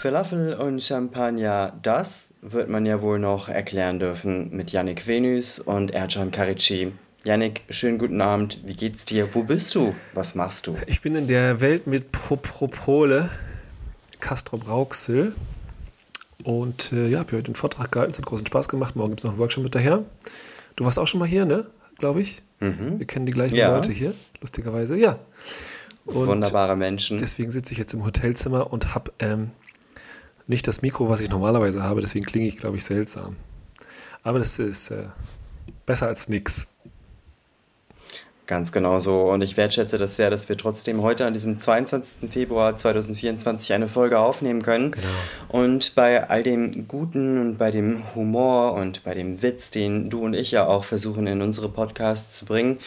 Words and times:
Falafel 0.00 0.54
und 0.54 0.82
Champagner, 0.82 1.78
das 1.82 2.32
wird 2.40 2.70
man 2.70 2.86
ja 2.86 3.02
wohl 3.02 3.18
noch 3.18 3.50
erklären 3.50 3.98
dürfen 3.98 4.48
mit 4.56 4.72
Yannick 4.72 5.06
Venus 5.06 5.58
und 5.58 5.90
Ercan 5.90 6.30
Karici. 6.30 6.92
Yannick, 7.22 7.64
schönen 7.68 7.98
guten 7.98 8.22
Abend. 8.22 8.62
Wie 8.64 8.72
geht's 8.72 9.04
dir? 9.04 9.34
Wo 9.34 9.42
bist 9.42 9.74
du? 9.74 9.94
Was 10.14 10.34
machst 10.34 10.66
du? 10.66 10.74
Ich 10.86 11.02
bin 11.02 11.16
in 11.16 11.26
der 11.26 11.60
Welt 11.60 11.86
mit 11.86 12.12
Propropole, 12.12 13.28
Castro 14.20 14.56
Brauxel. 14.56 15.34
Und 16.44 16.94
äh, 16.94 17.08
ja, 17.08 17.18
habe 17.18 17.36
heute 17.36 17.48
einen 17.48 17.54
Vortrag 17.54 17.92
gehalten. 17.92 18.12
Es 18.12 18.16
hat 18.16 18.24
großen 18.24 18.46
Spaß 18.46 18.70
gemacht. 18.70 18.96
Morgen 18.96 19.10
gibt 19.10 19.20
es 19.20 19.24
noch 19.24 19.32
einen 19.32 19.38
Workshop 19.38 19.64
mit 19.64 19.74
daher. 19.74 20.06
Du 20.76 20.86
warst 20.86 20.98
auch 20.98 21.06
schon 21.06 21.20
mal 21.20 21.28
hier, 21.28 21.44
ne? 21.44 21.66
Glaube 21.98 22.22
ich. 22.22 22.42
Mhm. 22.60 22.98
Wir 22.98 23.06
kennen 23.06 23.26
die 23.26 23.32
gleichen 23.32 23.56
ja. 23.56 23.70
Leute 23.70 23.92
hier, 23.92 24.14
lustigerweise. 24.40 24.96
Ja. 24.96 25.18
Und 26.06 26.26
Wunderbare 26.26 26.74
Menschen. 26.74 27.18
Deswegen 27.18 27.50
sitze 27.50 27.72
ich 27.72 27.78
jetzt 27.78 27.92
im 27.92 28.02
Hotelzimmer 28.02 28.72
und 28.72 28.94
habe 28.94 29.12
ähm, 29.18 29.50
nicht 30.50 30.66
das 30.66 30.82
Mikro, 30.82 31.08
was 31.08 31.20
ich 31.20 31.30
normalerweise 31.30 31.82
habe. 31.82 32.00
Deswegen 32.00 32.26
klinge 32.26 32.48
ich, 32.48 32.58
glaube 32.58 32.76
ich, 32.76 32.84
seltsam. 32.84 33.36
Aber 34.22 34.38
das 34.38 34.58
ist 34.58 34.90
äh, 34.90 35.04
besser 35.86 36.08
als 36.08 36.28
nichts. 36.28 36.68
Ganz 38.46 38.72
genau 38.72 38.98
so. 38.98 39.30
Und 39.30 39.42
ich 39.42 39.56
wertschätze 39.56 39.96
das 39.96 40.16
sehr, 40.16 40.28
dass 40.28 40.48
wir 40.48 40.56
trotzdem 40.56 41.02
heute 41.02 41.24
an 41.24 41.34
diesem 41.34 41.60
22. 41.60 42.28
Februar 42.28 42.76
2024 42.76 43.72
eine 43.72 43.86
Folge 43.86 44.18
aufnehmen 44.18 44.62
können. 44.62 44.90
Genau. 44.90 45.06
Und 45.48 45.94
bei 45.94 46.28
all 46.28 46.42
dem 46.42 46.88
Guten 46.88 47.40
und 47.40 47.58
bei 47.58 47.70
dem 47.70 48.02
Humor 48.16 48.74
und 48.74 49.04
bei 49.04 49.14
dem 49.14 49.40
Witz, 49.40 49.70
den 49.70 50.10
du 50.10 50.24
und 50.24 50.34
ich 50.34 50.50
ja 50.50 50.66
auch 50.66 50.82
versuchen 50.82 51.28
in 51.28 51.42
unsere 51.42 51.68
Podcasts 51.68 52.36
zu 52.36 52.44
bringen, 52.44 52.78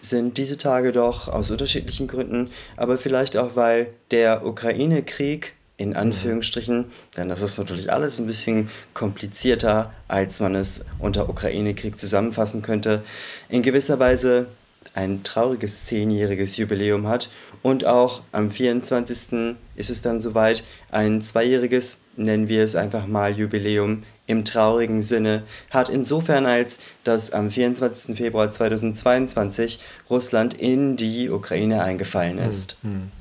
sind 0.00 0.38
diese 0.38 0.56
Tage 0.56 0.90
doch 0.90 1.28
aus 1.28 1.50
unterschiedlichen 1.50 2.08
Gründen, 2.08 2.50
aber 2.78 2.96
vielleicht 2.96 3.36
auch, 3.36 3.56
weil 3.56 3.88
der 4.10 4.46
Ukraine-Krieg 4.46 5.54
in 5.80 5.96
Anführungsstrichen, 5.96 6.84
denn 7.16 7.30
das 7.30 7.40
ist 7.40 7.56
natürlich 7.56 7.90
alles 7.90 8.18
ein 8.18 8.26
bisschen 8.26 8.68
komplizierter, 8.92 9.94
als 10.08 10.38
man 10.38 10.54
es 10.54 10.84
unter 10.98 11.30
Ukraine-Krieg 11.30 11.98
zusammenfassen 11.98 12.60
könnte, 12.60 13.02
in 13.48 13.62
gewisser 13.62 13.98
Weise 13.98 14.46
ein 14.92 15.22
trauriges 15.24 15.86
zehnjähriges 15.86 16.58
Jubiläum 16.58 17.08
hat 17.08 17.30
und 17.62 17.86
auch 17.86 18.20
am 18.30 18.50
24. 18.50 19.56
ist 19.74 19.88
es 19.88 20.02
dann 20.02 20.18
soweit 20.18 20.64
ein 20.90 21.22
zweijähriges, 21.22 22.04
nennen 22.16 22.48
wir 22.48 22.62
es 22.62 22.76
einfach 22.76 23.06
mal 23.06 23.32
Jubiläum 23.32 24.02
im 24.26 24.44
traurigen 24.44 25.00
Sinne, 25.00 25.44
hat 25.70 25.88
insofern 25.88 26.44
als, 26.44 26.78
dass 27.04 27.32
am 27.32 27.50
24. 27.50 28.18
Februar 28.18 28.50
2022 28.52 29.80
Russland 30.10 30.52
in 30.52 30.96
die 30.96 31.30
Ukraine 31.30 31.82
eingefallen 31.82 32.38
hm, 32.38 32.48
ist. 32.48 32.76
Hm, 32.82 32.90
hm. 32.90 33.19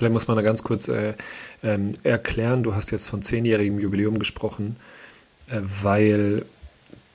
Vielleicht 0.00 0.14
muss 0.14 0.28
man 0.28 0.36
da 0.36 0.42
ganz 0.42 0.62
kurz 0.62 0.88
äh, 0.88 1.12
ähm, 1.62 1.90
erklären, 2.04 2.62
du 2.62 2.74
hast 2.74 2.90
jetzt 2.90 3.10
von 3.10 3.20
zehnjährigem 3.20 3.78
Jubiläum 3.78 4.18
gesprochen, 4.18 4.76
äh, 5.50 5.60
weil 5.60 6.46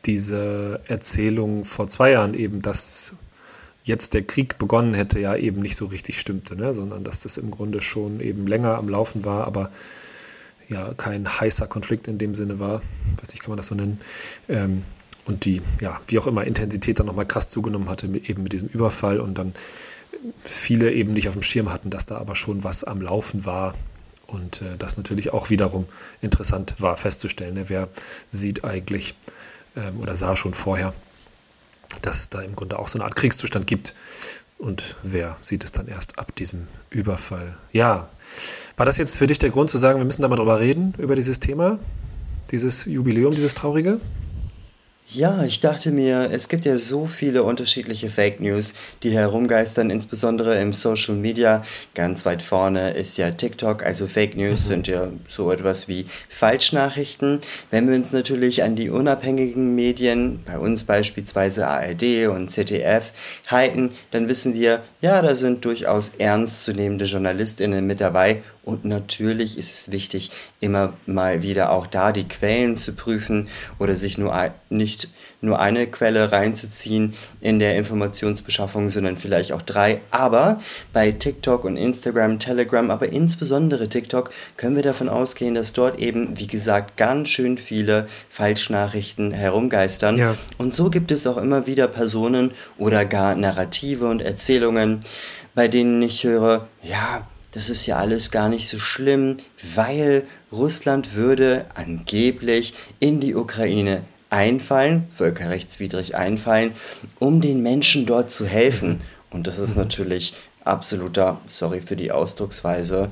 diese 0.05 0.81
Erzählung 0.85 1.63
vor 1.63 1.87
zwei 1.87 2.11
Jahren 2.11 2.35
eben 2.35 2.61
das 2.61 3.15
jetzt 3.85 4.13
der 4.13 4.21
Krieg 4.21 4.59
begonnen 4.59 4.93
hätte, 4.93 5.19
ja 5.19 5.35
eben 5.35 5.63
nicht 5.63 5.75
so 5.75 5.87
richtig 5.87 6.19
stimmte, 6.19 6.55
ne? 6.55 6.75
sondern 6.75 7.03
dass 7.03 7.17
das 7.21 7.37
im 7.37 7.49
Grunde 7.49 7.81
schon 7.81 8.19
eben 8.19 8.45
länger 8.45 8.77
am 8.77 8.87
Laufen 8.87 9.25
war, 9.25 9.47
aber 9.47 9.71
ja 10.69 10.93
kein 10.93 11.27
heißer 11.27 11.65
Konflikt 11.65 12.07
in 12.07 12.19
dem 12.19 12.35
Sinne 12.35 12.59
war, 12.59 12.83
weiß 13.19 13.31
nicht, 13.31 13.41
kann 13.41 13.49
man 13.49 13.57
das 13.57 13.65
so 13.65 13.73
nennen, 13.73 13.97
ähm, 14.47 14.83
und 15.25 15.45
die, 15.45 15.63
ja, 15.81 15.99
wie 16.05 16.19
auch 16.19 16.27
immer, 16.27 16.45
Intensität 16.45 16.99
dann 16.99 17.07
nochmal 17.07 17.25
krass 17.25 17.49
zugenommen 17.49 17.89
hatte, 17.89 18.05
eben 18.05 18.43
mit 18.43 18.53
diesem 18.53 18.67
Überfall 18.67 19.19
und 19.19 19.39
dann 19.39 19.53
viele 20.43 20.91
eben 20.91 21.13
nicht 21.13 21.27
auf 21.27 21.35
dem 21.35 21.41
Schirm 21.41 21.71
hatten, 21.71 21.89
dass 21.89 22.05
da 22.05 22.17
aber 22.17 22.35
schon 22.35 22.63
was 22.63 22.83
am 22.83 23.01
Laufen 23.01 23.45
war 23.45 23.73
und 24.27 24.61
äh, 24.61 24.77
das 24.77 24.97
natürlich 24.97 25.33
auch 25.33 25.49
wiederum 25.49 25.85
interessant 26.21 26.75
war 26.79 26.97
festzustellen, 26.97 27.53
ne? 27.53 27.69
wer 27.69 27.89
sieht 28.29 28.63
eigentlich 28.63 29.15
ähm, 29.75 29.99
oder 29.99 30.15
sah 30.15 30.35
schon 30.35 30.53
vorher, 30.53 30.93
dass 32.01 32.19
es 32.19 32.29
da 32.29 32.41
im 32.41 32.55
Grunde 32.55 32.79
auch 32.79 32.87
so 32.87 32.97
eine 32.97 33.05
Art 33.05 33.15
Kriegszustand 33.15 33.67
gibt. 33.67 33.93
Und 34.57 34.95
wer 35.03 35.37
sieht 35.41 35.63
es 35.63 35.71
dann 35.71 35.87
erst 35.87 36.17
ab 36.17 36.33
diesem 36.35 36.67
Überfall? 36.89 37.57
Ja, 37.71 38.09
war 38.77 38.85
das 38.85 38.97
jetzt 38.97 39.17
für 39.17 39.27
dich 39.27 39.37
der 39.37 39.49
Grund 39.49 39.69
zu 39.69 39.77
sagen, 39.77 39.99
wir 39.99 40.05
müssen 40.05 40.21
da 40.21 40.27
mal 40.27 40.37
drüber 40.37 40.59
reden, 40.59 40.93
über 40.97 41.15
dieses 41.15 41.39
Thema, 41.39 41.79
dieses 42.51 42.85
Jubiläum, 42.85 43.35
dieses 43.35 43.53
traurige? 43.53 43.99
Ja, 45.07 45.43
ich 45.43 45.59
dachte 45.59 45.91
mir, 45.91 46.31
es 46.31 46.49
gibt 46.49 46.65
ja 46.65 46.79
so 46.79 47.05
viele 47.05 47.43
unterschiedliche 47.43 48.09
Fake 48.09 48.41
News, 48.41 48.73
die 49.03 49.11
herumgeistern, 49.11 49.91
insbesondere 49.91 50.59
im 50.59 50.73
Social 50.73 51.13
Media. 51.13 51.63
Ganz 51.93 52.25
weit 52.25 52.41
vorne 52.41 52.91
ist 52.95 53.15
ja 53.19 53.29
TikTok, 53.29 53.83
also 53.83 54.07
Fake 54.07 54.35
News 54.35 54.63
mhm. 54.63 54.67
sind 54.67 54.87
ja 54.87 55.07
so 55.27 55.51
etwas 55.51 55.87
wie 55.87 56.07
Falschnachrichten. 56.27 57.41
Wenn 57.69 57.87
wir 57.87 57.95
uns 57.95 58.13
natürlich 58.13 58.63
an 58.63 58.75
die 58.75 58.89
unabhängigen 58.89 59.75
Medien, 59.75 60.41
bei 60.43 60.57
uns 60.57 60.85
beispielsweise 60.85 61.67
ARD 61.67 62.27
und 62.27 62.49
ZDF, 62.49 63.13
halten, 63.47 63.91
dann 64.09 64.27
wissen 64.27 64.55
wir, 64.55 64.81
ja, 65.01 65.21
da 65.21 65.35
sind 65.35 65.65
durchaus 65.65 66.15
ernstzunehmende 66.17 67.05
JournalistInnen 67.05 67.85
mit 67.85 68.01
dabei 68.01 68.41
und 68.65 68.83
natürlich 68.83 69.59
ist 69.59 69.71
es 69.71 69.91
wichtig, 69.91 70.31
immer 70.59 70.93
mal 71.05 71.43
wieder 71.43 71.71
auch 71.71 71.85
da 71.85 72.11
die 72.11 72.27
Quellen 72.27 72.75
zu 72.75 72.95
prüfen 72.95 73.47
oder 73.77 73.95
sich 73.95 74.17
nur 74.17 74.33
ein, 74.33 74.53
nicht 74.95 75.09
nur 75.41 75.59
eine 75.59 75.85
Quelle 75.85 76.31
reinzuziehen 76.31 77.13
in 77.41 77.59
der 77.59 77.77
Informationsbeschaffung, 77.77 78.89
sondern 78.89 79.15
vielleicht 79.15 79.51
auch 79.51 79.61
drei. 79.61 79.99
Aber 80.09 80.59
bei 80.93 81.11
TikTok 81.11 81.65
und 81.65 81.77
Instagram, 81.77 82.39
Telegram, 82.39 82.89
aber 82.89 83.09
insbesondere 83.09 83.89
TikTok, 83.89 84.31
können 84.57 84.75
wir 84.75 84.83
davon 84.83 85.09
ausgehen, 85.09 85.53
dass 85.53 85.73
dort 85.73 85.99
eben, 85.99 86.39
wie 86.39 86.47
gesagt, 86.47 86.97
ganz 86.97 87.29
schön 87.29 87.57
viele 87.57 88.07
Falschnachrichten 88.29 89.31
herumgeistern. 89.31 90.17
Ja. 90.17 90.35
Und 90.57 90.73
so 90.73 90.89
gibt 90.89 91.11
es 91.11 91.27
auch 91.27 91.37
immer 91.37 91.67
wieder 91.67 91.87
Personen 91.87 92.51
oder 92.77 93.05
gar 93.05 93.35
Narrative 93.35 94.07
und 94.07 94.21
Erzählungen, 94.21 95.01
bei 95.53 95.67
denen 95.67 96.01
ich 96.01 96.23
höre, 96.23 96.67
ja, 96.81 97.27
das 97.51 97.69
ist 97.69 97.85
ja 97.85 97.97
alles 97.97 98.31
gar 98.31 98.49
nicht 98.49 98.67
so 98.67 98.79
schlimm, 98.79 99.37
weil 99.75 100.23
Russland 100.51 101.15
würde 101.15 101.65
angeblich 101.73 102.73
in 102.99 103.21
die 103.21 103.35
Ukraine 103.35 104.01
einfallen, 104.35 105.07
völkerrechtswidrig 105.09 106.15
einfallen, 106.15 106.73
um 107.19 107.39
den 107.39 107.63
Menschen 107.63 108.05
dort 108.05 108.31
zu 108.31 108.45
helfen. 108.45 109.01
Und 109.31 109.47
das 109.47 109.57
ist 109.57 109.77
natürlich 109.77 110.33
absoluter, 110.63 111.39
sorry 111.47 111.79
für 111.79 111.95
die 111.95 112.11
Ausdrucksweise, 112.11 113.09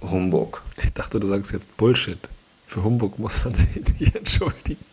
Humbug. 0.00 0.62
Ich 0.82 0.92
dachte, 0.92 1.18
du 1.18 1.26
sagst 1.26 1.52
jetzt 1.52 1.76
Bullshit. 1.76 2.28
Für 2.64 2.84
Humbug 2.84 3.18
muss 3.18 3.44
man 3.44 3.54
sich 3.54 3.68
nicht 4.00 4.14
entschuldigen. 4.14 4.84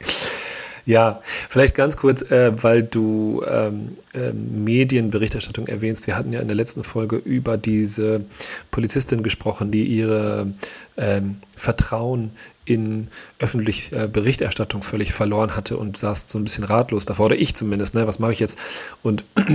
Ja, 0.86 1.22
vielleicht 1.24 1.76
ganz 1.76 1.98
kurz, 1.98 2.24
äh, 2.32 2.52
weil 2.64 2.82
du 2.82 3.44
ähm, 3.48 3.96
äh, 4.14 4.34
Medienberichterstattung 4.34 5.68
erwähnst. 5.68 6.08
Wir 6.08 6.18
hatten 6.18 6.34
ja 6.34 6.40
in 6.40 6.48
der 6.48 6.58
letzten 6.58 6.84
Folge 6.84 7.18
über 7.18 7.58
diese 7.58 8.26
Polizistin 8.72 9.22
gesprochen, 9.22 9.70
die 9.70 9.84
ihre 9.84 10.54
ähm, 10.98 11.38
Vertrauen 11.56 12.32
in 12.70 13.08
öffentliche 13.40 13.96
äh, 13.96 14.08
Berichterstattung 14.08 14.84
völlig 14.84 15.14
verloren 15.14 15.56
hatte 15.56 15.78
und 15.78 15.98
saß 15.98 16.26
so 16.28 16.38
ein 16.38 16.44
bisschen 16.44 16.64
ratlos 16.64 17.06
davor, 17.06 17.28
oder 17.28 17.38
ich 17.38 17.56
zumindest, 17.56 17.96
ne? 17.96 18.06
was 18.06 18.20
mache 18.20 18.32
ich 18.32 18.40
jetzt? 18.40 18.60
Und 19.02 19.26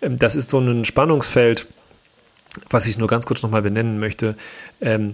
ähm, 0.00 0.16
das 0.16 0.34
ist 0.34 0.48
so 0.48 0.58
ein 0.58 0.84
Spannungsfeld, 0.84 1.66
was 2.70 2.86
ich 2.86 2.98
nur 2.98 3.08
ganz 3.08 3.26
kurz 3.26 3.42
nochmal 3.42 3.62
benennen 3.62 3.98
möchte. 3.98 4.36
Ähm, 4.80 5.12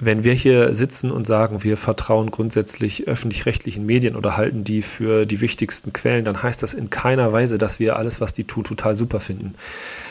wenn 0.00 0.24
wir 0.24 0.32
hier 0.32 0.74
sitzen 0.74 1.10
und 1.10 1.26
sagen, 1.26 1.62
wir 1.62 1.76
vertrauen 1.76 2.30
grundsätzlich 2.30 3.06
öffentlich-rechtlichen 3.06 3.84
Medien 3.84 4.16
oder 4.16 4.36
halten 4.36 4.64
die 4.64 4.80
für 4.80 5.26
die 5.26 5.42
wichtigsten 5.42 5.92
Quellen, 5.92 6.24
dann 6.24 6.42
heißt 6.42 6.62
das 6.62 6.72
in 6.72 6.88
keiner 6.88 7.32
Weise, 7.32 7.58
dass 7.58 7.78
wir 7.78 7.96
alles, 7.96 8.20
was 8.20 8.32
die 8.32 8.44
tun, 8.44 8.64
total 8.64 8.96
super 8.96 9.20
finden. 9.20 9.54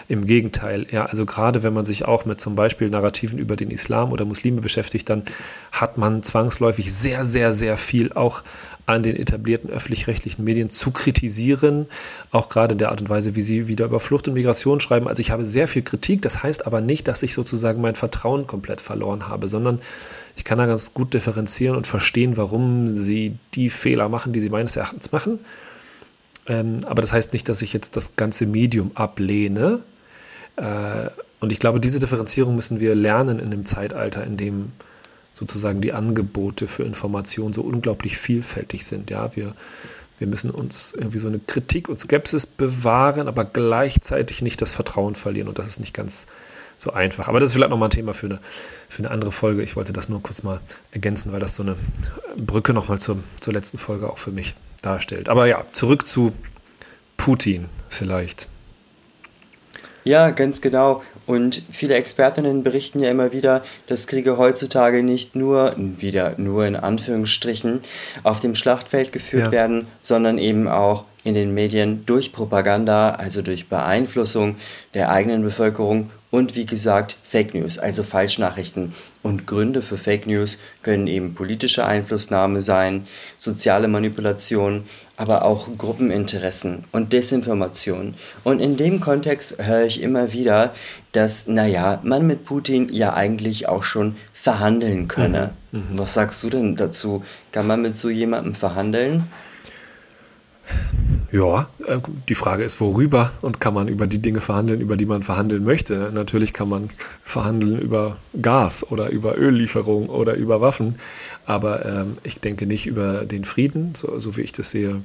Im 0.08 0.26
Gegenteil, 0.26 0.86
ja, 0.92 1.08
also 1.08 1.26
gerade 1.26 1.64
wenn 1.64 1.74
man 1.74 1.86
sich 1.86 2.06
auch 2.06 2.26
mit 2.26 2.40
zum 2.40 2.54
Beispiel 2.56 2.90
Narrativen 2.90 3.40
über 3.40 3.56
den 3.56 3.72
Islam 3.72 4.12
oder 4.12 4.26
Muslime 4.26 4.62
beschäftigt, 4.62 5.10
dann 5.10 5.24
hat 5.72 5.98
man 5.98 6.22
zwangsläufig 6.22 6.94
sehr, 6.94 7.26
sehr, 7.26 7.54
sehr 7.54 7.76
viel 7.76 8.14
auch 8.14 8.44
an 8.90 9.04
den 9.04 9.16
etablierten 9.16 9.70
öffentlich-rechtlichen 9.70 10.44
Medien 10.44 10.70
zu 10.72 10.90
kritisieren, 10.90 11.86
auch 12.32 12.50
gerade 12.50 12.72
in 12.72 12.80
der 12.80 12.90
Art 12.90 13.02
und 13.02 13.10
Weise, 13.10 13.36
wie 13.36 13.42
sie 13.42 13.68
wieder 13.68 13.86
über 13.86 14.00
Flucht 14.00 14.28
und 14.28 14.34
Migration 14.34 14.80
schreiben. 14.80 15.08
Also 15.08 15.22
ich 15.22 15.30
habe 15.30 15.46
sehr 15.46 15.68
viel 15.68 15.84
Kritik, 15.84 16.24
das 16.24 16.42
heißt 16.42 16.66
aber 16.66 16.82
nicht, 16.82 17.08
dass 17.08 17.22
ich 17.22 17.36
sozusagen 17.36 17.82
mein 17.82 17.94
Vertrauen 17.94 18.48
komplett 18.48 18.82
verloren 18.82 19.28
habe, 19.28 19.48
sondern 19.48 19.80
ich 20.36 20.44
kann 20.44 20.58
da 20.58 20.66
ganz 20.66 20.94
gut 20.96 21.14
differenzieren 21.14 21.76
und 21.76 21.86
verstehen, 21.86 22.36
warum 22.36 22.96
sie 22.96 23.38
die 23.54 23.70
Fehler 23.70 24.10
machen, 24.10 24.34
die 24.34 24.40
sie 24.40 24.50
meines 24.50 24.76
Erachtens 24.76 25.12
machen. 25.12 25.40
Ähm, 26.48 26.78
aber 26.88 27.02
das 27.02 27.14
heißt 27.14 27.34
nicht, 27.34 27.48
dass 27.48 27.62
ich 27.62 27.74
jetzt 27.74 27.96
das 27.96 28.16
ganze 28.16 28.48
Medium 28.48 28.92
ablehne. 28.96 29.84
Äh, 30.56 31.10
und 31.40 31.52
ich 31.52 31.60
glaube, 31.60 31.80
diese 31.80 32.00
Differenzierung 32.00 32.56
müssen 32.56 32.80
wir 32.80 32.96
lernen 32.96 33.38
in 33.38 33.52
dem 33.52 33.66
Zeitalter, 33.66 34.24
in 34.24 34.36
dem 34.36 34.72
sozusagen 35.40 35.80
die 35.80 35.94
Angebote 35.94 36.68
für 36.68 36.84
Information 36.84 37.54
so 37.54 37.62
unglaublich 37.62 38.18
vielfältig 38.18 38.86
sind. 38.86 39.10
Ja, 39.10 39.36
wir, 39.38 39.56
wir 40.18 40.28
müssen 40.28 40.52
uns 40.52 40.94
irgendwie 40.94 41.20
so 41.20 41.30
eine 41.30 41.40
Kritik 41.40 41.88
und 41.88 41.98
Skepsis 41.98 42.46
bewahren, 42.46 43.30
aber 43.30 43.46
gleichzeitig 43.46 44.42
nicht 44.42 44.62
das 44.62 44.74
Vertrauen 44.74 45.16
verlieren. 45.16 45.48
Und 45.48 45.58
das 45.58 45.66
ist 45.66 45.80
nicht 45.80 45.94
ganz 45.94 46.26
so 46.76 46.92
einfach. 46.92 47.30
Aber 47.30 47.40
das 47.40 47.50
ist 47.50 47.56
vielleicht 47.56 47.70
nochmal 47.70 47.88
ein 47.88 47.92
Thema 47.92 48.14
für 48.14 48.26
eine, 48.26 48.40
für 48.90 49.00
eine 49.00 49.12
andere 49.12 49.32
Folge. 49.32 49.64
Ich 49.64 49.78
wollte 49.78 49.94
das 49.94 50.10
nur 50.10 50.22
kurz 50.22 50.44
mal 50.44 50.60
ergänzen, 50.92 51.32
weil 51.32 51.40
das 51.40 51.56
so 51.56 51.64
eine 51.64 51.78
Brücke 52.36 52.74
nochmal 52.74 53.00
zur, 53.00 53.18
zur 53.40 53.54
letzten 53.54 53.78
Folge 53.78 54.10
auch 54.10 54.18
für 54.18 54.32
mich 54.32 54.56
darstellt. 54.82 55.30
Aber 55.30 55.46
ja, 55.46 55.66
zurück 55.72 56.06
zu 56.06 56.34
Putin 57.16 57.70
vielleicht. 57.88 58.50
Ja, 60.04 60.32
ganz 60.32 60.60
genau. 60.60 61.02
Und 61.30 61.62
viele 61.70 61.94
Expertinnen 61.94 62.64
berichten 62.64 63.02
ja 63.02 63.12
immer 63.12 63.32
wieder, 63.32 63.62
dass 63.86 64.08
Kriege 64.08 64.40
heutzutage 64.40 65.04
nicht 65.04 65.36
nur, 65.36 65.76
wieder 65.78 66.34
nur 66.38 66.66
in 66.66 66.76
Anführungsstrichen, 66.76 67.82
auf 68.24 68.40
dem 68.40 68.56
Schlachtfeld 68.56 69.12
geführt 69.12 69.46
ja. 69.46 69.52
werden, 69.52 69.86
sondern 70.02 70.40
eben 70.40 70.68
auch 70.68 71.06
in 71.24 71.36
den 71.36 71.54
Medien 71.54 72.04
durch 72.08 72.34
Propaganda, 72.34 73.12
also 73.12 73.44
durch 73.44 73.70
Beeinflussung 73.70 74.56
der 74.96 75.12
eigenen 75.12 75.44
Bevölkerung 75.44 76.10
und 76.32 76.56
wie 76.56 76.66
gesagt 76.66 77.18
Fake 77.24 77.54
News, 77.54 77.80
also 77.80 78.04
Falschnachrichten. 78.04 78.94
Und 79.24 79.48
Gründe 79.48 79.82
für 79.82 79.98
Fake 79.98 80.28
News 80.28 80.60
können 80.84 81.08
eben 81.08 81.34
politische 81.34 81.86
Einflussnahme 81.86 82.62
sein, 82.62 83.06
soziale 83.38 83.88
Manipulation, 83.88 84.86
aber 85.18 85.44
auch 85.44 85.68
Gruppeninteressen 85.78 86.86
und 86.92 87.12
Desinformation. 87.12 88.14
Und 88.44 88.60
in 88.60 88.78
dem 88.78 89.02
Kontext 89.02 89.62
höre 89.62 89.86
ich 89.86 90.02
immer 90.02 90.32
wieder, 90.32 90.74
dass, 91.12 91.48
naja, 91.48 92.00
man 92.04 92.26
mit 92.26 92.46
Putin 92.46 92.94
ja 92.94 93.14
eigentlich 93.14 93.68
auch 93.68 93.84
schon 93.84 94.16
verhandeln 94.32 95.08
könne. 95.08 95.52
Mhm. 95.72 95.80
Mhm. 95.80 95.98
Was 95.98 96.14
sagst 96.14 96.42
du 96.44 96.50
denn 96.50 96.76
dazu? 96.76 97.24
Kann 97.52 97.68
man 97.68 97.82
mit 97.82 97.98
so 97.98 98.10
jemandem 98.10 98.56
verhandeln? 98.56 99.26
Ja, 101.32 101.70
äh, 101.86 102.00
die 102.28 102.36
Frage 102.36 102.64
ist, 102.64 102.82
worüber 102.82 103.32
und 103.42 103.60
kann 103.60 103.74
man 103.74 103.88
über 103.88 104.08
die 104.08 104.20
Dinge 104.20 104.42
verhandeln, 104.42 104.82
über 104.82 104.98
die 104.98 105.06
man 105.06 105.22
verhandeln 105.22 105.64
möchte. 105.64 106.12
Natürlich 106.12 106.54
kann 106.54 106.70
man 106.70 106.90
verhandeln 107.24 107.78
über 107.78 108.18
Gas 108.42 108.90
oder 108.90 109.10
über 109.10 109.38
Öllieferung 109.38 110.10
oder 110.10 110.34
über 110.34 110.60
Waffen, 110.60 110.98
aber 111.46 111.86
ähm, 111.86 112.14
ich 112.24 112.40
denke 112.40 112.66
nicht 112.66 112.88
über 112.88 113.26
den 113.26 113.44
Frieden, 113.44 113.94
so, 113.96 114.20
so 114.20 114.38
wie 114.38 114.42
ich 114.42 114.54
das 114.54 114.72
sehe, 114.72 115.04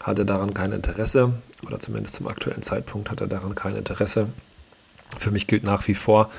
hat 0.00 0.18
er 0.18 0.24
daran 0.24 0.54
kein 0.54 0.72
Interesse 0.72 1.34
oder 1.66 1.78
zumindest 1.78 2.14
zum 2.14 2.28
aktuellen 2.28 2.62
Zeitpunkt 2.62 3.10
hat 3.10 3.20
er 3.20 3.26
daran 3.26 3.54
kein 3.54 3.76
Interesse. 3.76 4.28
Für 5.18 5.30
mich 5.30 5.46
gilt 5.46 5.64
nach 5.64 5.86
wie 5.88 5.94
vor 5.94 6.30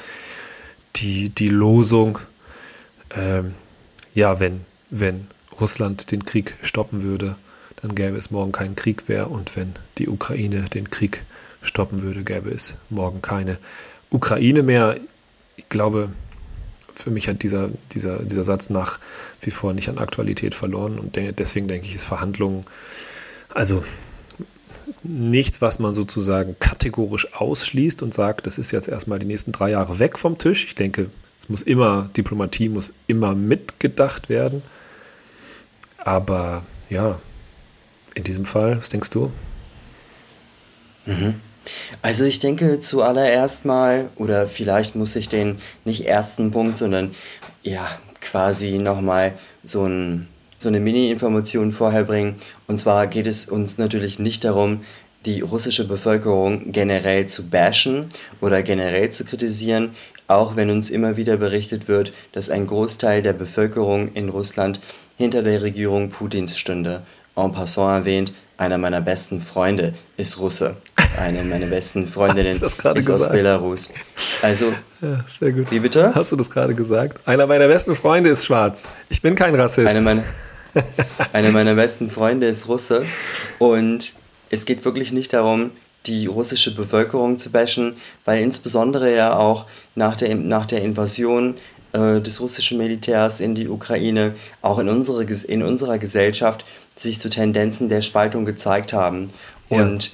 die, 0.95 1.29
die 1.29 1.49
Losung, 1.49 2.19
ähm, 3.11 3.53
ja, 4.13 4.39
wenn, 4.39 4.61
wenn 4.89 5.27
Russland 5.59 6.11
den 6.11 6.25
Krieg 6.25 6.55
stoppen 6.61 7.03
würde, 7.03 7.35
dann 7.81 7.95
gäbe 7.95 8.17
es 8.17 8.31
morgen 8.31 8.51
keinen 8.51 8.75
Krieg 8.75 9.07
mehr 9.07 9.31
und 9.31 9.55
wenn 9.55 9.73
die 9.97 10.09
Ukraine 10.09 10.65
den 10.65 10.89
Krieg 10.89 11.23
stoppen 11.61 12.01
würde, 12.01 12.23
gäbe 12.23 12.49
es 12.49 12.75
morgen 12.89 13.21
keine 13.21 13.57
Ukraine 14.09 14.63
mehr. 14.63 14.97
Ich 15.55 15.69
glaube, 15.69 16.09
für 16.93 17.11
mich 17.11 17.27
hat 17.27 17.43
dieser, 17.43 17.69
dieser, 17.91 18.23
dieser 18.23 18.43
Satz 18.43 18.69
nach 18.69 18.99
wie 19.41 19.51
vor 19.51 19.73
nicht 19.73 19.89
an 19.89 19.97
Aktualität 19.97 20.55
verloren 20.55 20.99
und 20.99 21.15
deswegen 21.15 21.67
denke 21.67 21.87
ich, 21.87 21.95
ist 21.95 22.05
Verhandlungen, 22.05 22.65
also 23.53 23.83
nichts, 25.03 25.61
was 25.61 25.79
man 25.79 25.93
sozusagen 25.93 26.57
kategorisch 26.59 27.33
ausschließt 27.33 28.03
und 28.03 28.13
sagt, 28.13 28.47
das 28.47 28.57
ist 28.57 28.71
jetzt 28.71 28.87
erstmal 28.87 29.19
die 29.19 29.25
nächsten 29.25 29.51
drei 29.51 29.71
Jahre 29.71 29.99
weg 29.99 30.17
vom 30.17 30.37
Tisch. 30.37 30.65
Ich 30.65 30.75
denke, 30.75 31.09
es 31.39 31.49
muss 31.49 31.61
immer, 31.61 32.09
Diplomatie 32.15 32.69
muss 32.69 32.93
immer 33.07 33.35
mitgedacht 33.35 34.29
werden. 34.29 34.61
Aber 35.97 36.63
ja, 36.89 37.19
in 38.15 38.23
diesem 38.23 38.45
Fall? 38.45 38.77
Was 38.77 38.89
denkst 38.89 39.09
du? 39.09 39.31
Mhm. 41.05 41.35
Also 42.01 42.25
ich 42.25 42.39
denke 42.39 42.79
zuallererst 42.79 43.65
mal, 43.65 44.09
oder 44.15 44.47
vielleicht 44.47 44.95
muss 44.95 45.15
ich 45.15 45.29
den 45.29 45.57
nicht 45.85 46.05
ersten 46.05 46.51
Punkt, 46.51 46.77
sondern 46.77 47.11
ja, 47.63 47.87
quasi 48.21 48.77
nochmal 48.77 49.33
so, 49.63 49.85
ein, 49.85 50.27
so 50.57 50.69
eine 50.69 50.79
Mini-Information 50.79 51.73
vorher 51.73 52.03
bringen. 52.03 52.35
Und 52.67 52.79
zwar 52.79 53.07
geht 53.07 53.27
es 53.27 53.47
uns 53.47 53.77
natürlich 53.77 54.19
nicht 54.19 54.43
darum, 54.43 54.81
die 55.25 55.41
russische 55.41 55.87
Bevölkerung 55.87 56.71
generell 56.71 57.27
zu 57.27 57.49
bashen 57.49 58.07
oder 58.39 58.63
generell 58.63 59.09
zu 59.09 59.25
kritisieren, 59.25 59.91
auch 60.27 60.55
wenn 60.55 60.69
uns 60.69 60.89
immer 60.89 61.17
wieder 61.17 61.37
berichtet 61.37 61.87
wird, 61.87 62.13
dass 62.31 62.49
ein 62.49 62.67
Großteil 62.67 63.21
der 63.21 63.33
Bevölkerung 63.33 64.13
in 64.13 64.29
Russland 64.29 64.79
hinter 65.17 65.43
der 65.43 65.61
Regierung 65.61 66.09
Putins 66.09 66.57
stünde 66.57 67.01
en 67.45 67.51
passant 67.51 67.99
erwähnt, 67.99 68.33
einer 68.57 68.77
meiner 68.77 68.99
besten 68.99 69.41
Freunde 69.41 69.93
ist 70.17 70.37
Russe. 70.39 70.75
Eine 71.17 71.43
meiner 71.43 71.67
besten 71.67 72.07
Freundinnen 72.07 72.51
ist 72.51 72.61
gesagt? 72.61 73.09
aus 73.09 73.29
Belarus. 73.29 73.93
Also, 74.41 74.73
ja, 75.01 75.23
sehr 75.27 75.53
gut. 75.53 75.71
Wie 75.71 75.79
bitte? 75.79 76.13
Hast 76.13 76.31
du 76.31 76.35
das 76.35 76.49
gerade 76.49 76.75
gesagt? 76.75 77.25
Einer 77.25 77.47
meiner 77.47 77.67
besten 77.67 77.95
Freunde 77.95 78.29
ist 78.29 78.45
schwarz. 78.45 78.89
Ich 79.07 79.21
bin 79.21 79.35
kein 79.35 79.55
Rassist. 79.55 79.87
Eine 79.87 80.01
meiner, 80.01 80.23
eine 81.33 81.51
meiner 81.51 81.75
besten 81.75 82.11
Freunde 82.11 82.47
ist 82.47 82.67
Russe. 82.67 83.03
Und 83.59 84.13
es 84.49 84.65
geht 84.65 84.83
wirklich 84.83 85.13
nicht 85.13 85.31
darum, 85.33 85.71
die 86.05 86.27
russische 86.27 86.75
Bevölkerung 86.75 87.37
zu 87.37 87.51
bashen, 87.51 87.95
weil 88.25 88.41
insbesondere 88.41 89.15
ja 89.15 89.37
auch 89.37 89.65
nach 89.95 90.15
der, 90.15 90.35
nach 90.35 90.65
der 90.65 90.81
Invasion 90.81 91.55
äh, 91.93 92.21
des 92.21 92.39
russischen 92.39 92.77
Militärs 92.77 93.39
in 93.39 93.55
die 93.55 93.67
Ukraine 93.67 94.35
auch 94.61 94.79
in, 94.79 94.89
unsere, 94.89 95.23
in 95.23 95.63
unserer 95.63 95.97
Gesellschaft 95.97 96.65
sich 96.95 97.19
so 97.19 97.29
Tendenzen 97.29 97.89
der 97.89 98.01
Spaltung 98.01 98.45
gezeigt 98.45 98.93
haben. 98.93 99.31
Ja. 99.69 99.81
Und 99.81 100.11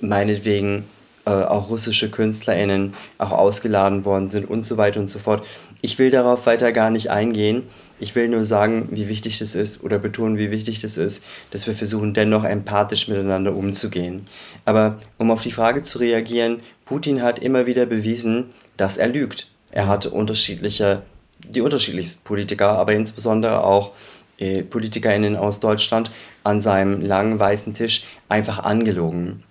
meinetwegen 0.00 0.84
äh, 1.26 1.30
auch 1.30 1.68
russische 1.68 2.10
KünstlerInnen 2.10 2.94
auch 3.18 3.32
ausgeladen 3.32 4.04
worden 4.04 4.28
sind 4.28 4.48
und 4.48 4.64
so 4.64 4.76
weiter 4.76 5.00
und 5.00 5.08
so 5.08 5.18
fort. 5.18 5.46
Ich 5.82 5.98
will 5.98 6.10
darauf 6.10 6.46
weiter 6.46 6.72
gar 6.72 6.90
nicht 6.90 7.10
eingehen. 7.10 7.64
Ich 7.98 8.14
will 8.14 8.28
nur 8.28 8.46
sagen, 8.46 8.88
wie 8.90 9.08
wichtig 9.08 9.38
das 9.38 9.54
ist 9.54 9.84
oder 9.84 9.98
betonen, 9.98 10.38
wie 10.38 10.50
wichtig 10.50 10.80
das 10.80 10.96
ist, 10.96 11.22
dass 11.50 11.66
wir 11.66 11.74
versuchen, 11.74 12.14
dennoch 12.14 12.44
empathisch 12.44 13.08
miteinander 13.08 13.54
umzugehen. 13.54 14.26
Aber 14.64 14.96
um 15.18 15.30
auf 15.30 15.42
die 15.42 15.50
Frage 15.50 15.82
zu 15.82 15.98
reagieren, 15.98 16.60
Putin 16.86 17.22
hat 17.22 17.38
immer 17.38 17.66
wieder 17.66 17.86
bewiesen, 17.86 18.46
dass 18.76 18.96
er 18.96 19.08
lügt. 19.08 19.48
Er 19.70 19.86
hat 19.86 20.06
unterschiedliche, 20.06 21.02
die 21.48 21.60
unterschiedlichsten 21.60 22.24
Politiker, 22.24 22.70
aber 22.70 22.92
insbesondere 22.92 23.64
auch 23.64 23.92
äh, 24.38 24.62
PolitikerInnen 24.62 25.36
aus 25.36 25.60
Deutschland 25.60 26.10
an 26.44 26.60
seinem 26.60 27.00
langen 27.00 27.38
weißen 27.38 27.74
Tisch 27.74 28.04
einfach 28.28 28.60
angelogen. 28.60 29.42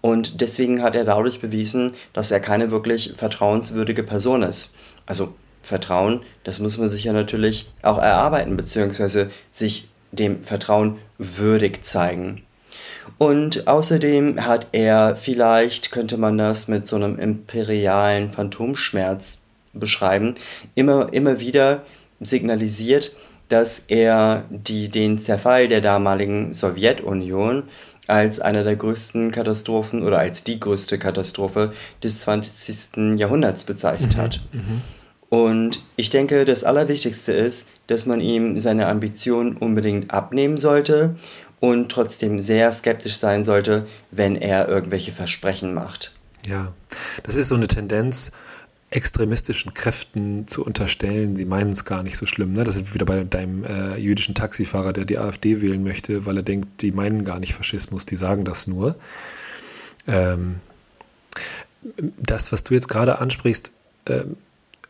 Und 0.00 0.40
deswegen 0.40 0.82
hat 0.82 0.94
er 0.94 1.04
dadurch 1.04 1.40
bewiesen, 1.40 1.92
dass 2.12 2.30
er 2.30 2.40
keine 2.40 2.70
wirklich 2.70 3.14
vertrauenswürdige 3.16 4.02
Person 4.04 4.42
ist. 4.42 4.74
Also 5.04 5.34
Vertrauen, 5.62 6.22
das 6.44 6.60
muss 6.60 6.78
man 6.78 6.88
sich 6.88 7.04
ja 7.04 7.12
natürlich 7.12 7.68
auch 7.82 7.98
erarbeiten, 7.98 8.56
beziehungsweise 8.56 9.30
sich 9.50 9.88
dem 10.12 10.42
Vertrauen 10.44 10.98
würdig 11.18 11.84
zeigen. 11.84 12.42
Und 13.18 13.66
außerdem 13.66 14.46
hat 14.46 14.68
er 14.72 15.16
vielleicht, 15.16 15.90
könnte 15.90 16.18
man 16.18 16.38
das 16.38 16.68
mit 16.68 16.86
so 16.86 16.96
einem 16.96 17.18
imperialen 17.18 18.30
Phantomschmerz 18.30 19.38
beschreiben, 19.78 20.34
immer, 20.74 21.12
immer 21.12 21.40
wieder 21.40 21.82
signalisiert, 22.20 23.14
dass 23.48 23.84
er 23.88 24.44
die, 24.50 24.88
den 24.88 25.18
Zerfall 25.18 25.68
der 25.68 25.80
damaligen 25.80 26.52
Sowjetunion 26.52 27.64
als 28.06 28.40
einer 28.40 28.64
der 28.64 28.76
größten 28.76 29.32
Katastrophen 29.32 30.02
oder 30.02 30.18
als 30.18 30.44
die 30.44 30.60
größte 30.60 30.98
Katastrophe 30.98 31.72
des 32.02 32.20
20. 32.20 33.18
Jahrhunderts 33.18 33.64
bezeichnet 33.64 34.16
mhm, 34.16 34.20
hat. 34.20 34.40
Mhm. 34.52 34.82
Und 35.28 35.82
ich 35.96 36.10
denke, 36.10 36.44
das 36.44 36.62
Allerwichtigste 36.64 37.32
ist, 37.32 37.68
dass 37.88 38.06
man 38.06 38.20
ihm 38.20 38.60
seine 38.60 38.86
Ambitionen 38.86 39.56
unbedingt 39.56 40.12
abnehmen 40.12 40.56
sollte 40.56 41.16
und 41.58 41.90
trotzdem 41.90 42.40
sehr 42.40 42.72
skeptisch 42.72 43.16
sein 43.16 43.42
sollte, 43.42 43.86
wenn 44.10 44.36
er 44.36 44.68
irgendwelche 44.68 45.12
Versprechen 45.12 45.74
macht. 45.74 46.14
Ja, 46.46 46.74
das 47.24 47.34
ist 47.34 47.48
so 47.48 47.56
eine 47.56 47.66
Tendenz, 47.66 48.30
extremistischen 48.90 49.74
Kräften 49.74 50.46
zu 50.46 50.64
unterstellen, 50.64 51.34
sie 51.34 51.44
meinen 51.44 51.70
es 51.70 51.84
gar 51.84 52.02
nicht 52.02 52.16
so 52.16 52.24
schlimm. 52.24 52.52
Ne? 52.52 52.62
Das 52.62 52.76
ist 52.76 52.94
wieder 52.94 53.04
bei 53.04 53.24
deinem 53.24 53.64
äh, 53.64 53.96
jüdischen 53.96 54.34
Taxifahrer, 54.34 54.92
der 54.92 55.04
die 55.04 55.18
AfD 55.18 55.60
wählen 55.60 55.82
möchte, 55.82 56.24
weil 56.24 56.36
er 56.36 56.42
denkt, 56.42 56.82
die 56.82 56.92
meinen 56.92 57.24
gar 57.24 57.40
nicht 57.40 57.54
Faschismus, 57.54 58.06
die 58.06 58.16
sagen 58.16 58.44
das 58.44 58.66
nur. 58.66 58.96
Ähm, 60.06 60.60
das, 62.18 62.52
was 62.52 62.62
du 62.62 62.74
jetzt 62.74 62.88
gerade 62.88 63.18
ansprichst, 63.18 63.72
äh, 64.04 64.24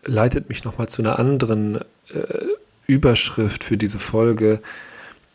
leitet 0.04 0.50
mich 0.50 0.64
nochmal 0.64 0.88
zu 0.88 1.00
einer 1.00 1.18
anderen 1.18 1.76
äh, 2.12 2.46
Überschrift 2.86 3.64
für 3.64 3.78
diese 3.78 3.98
Folge, 3.98 4.60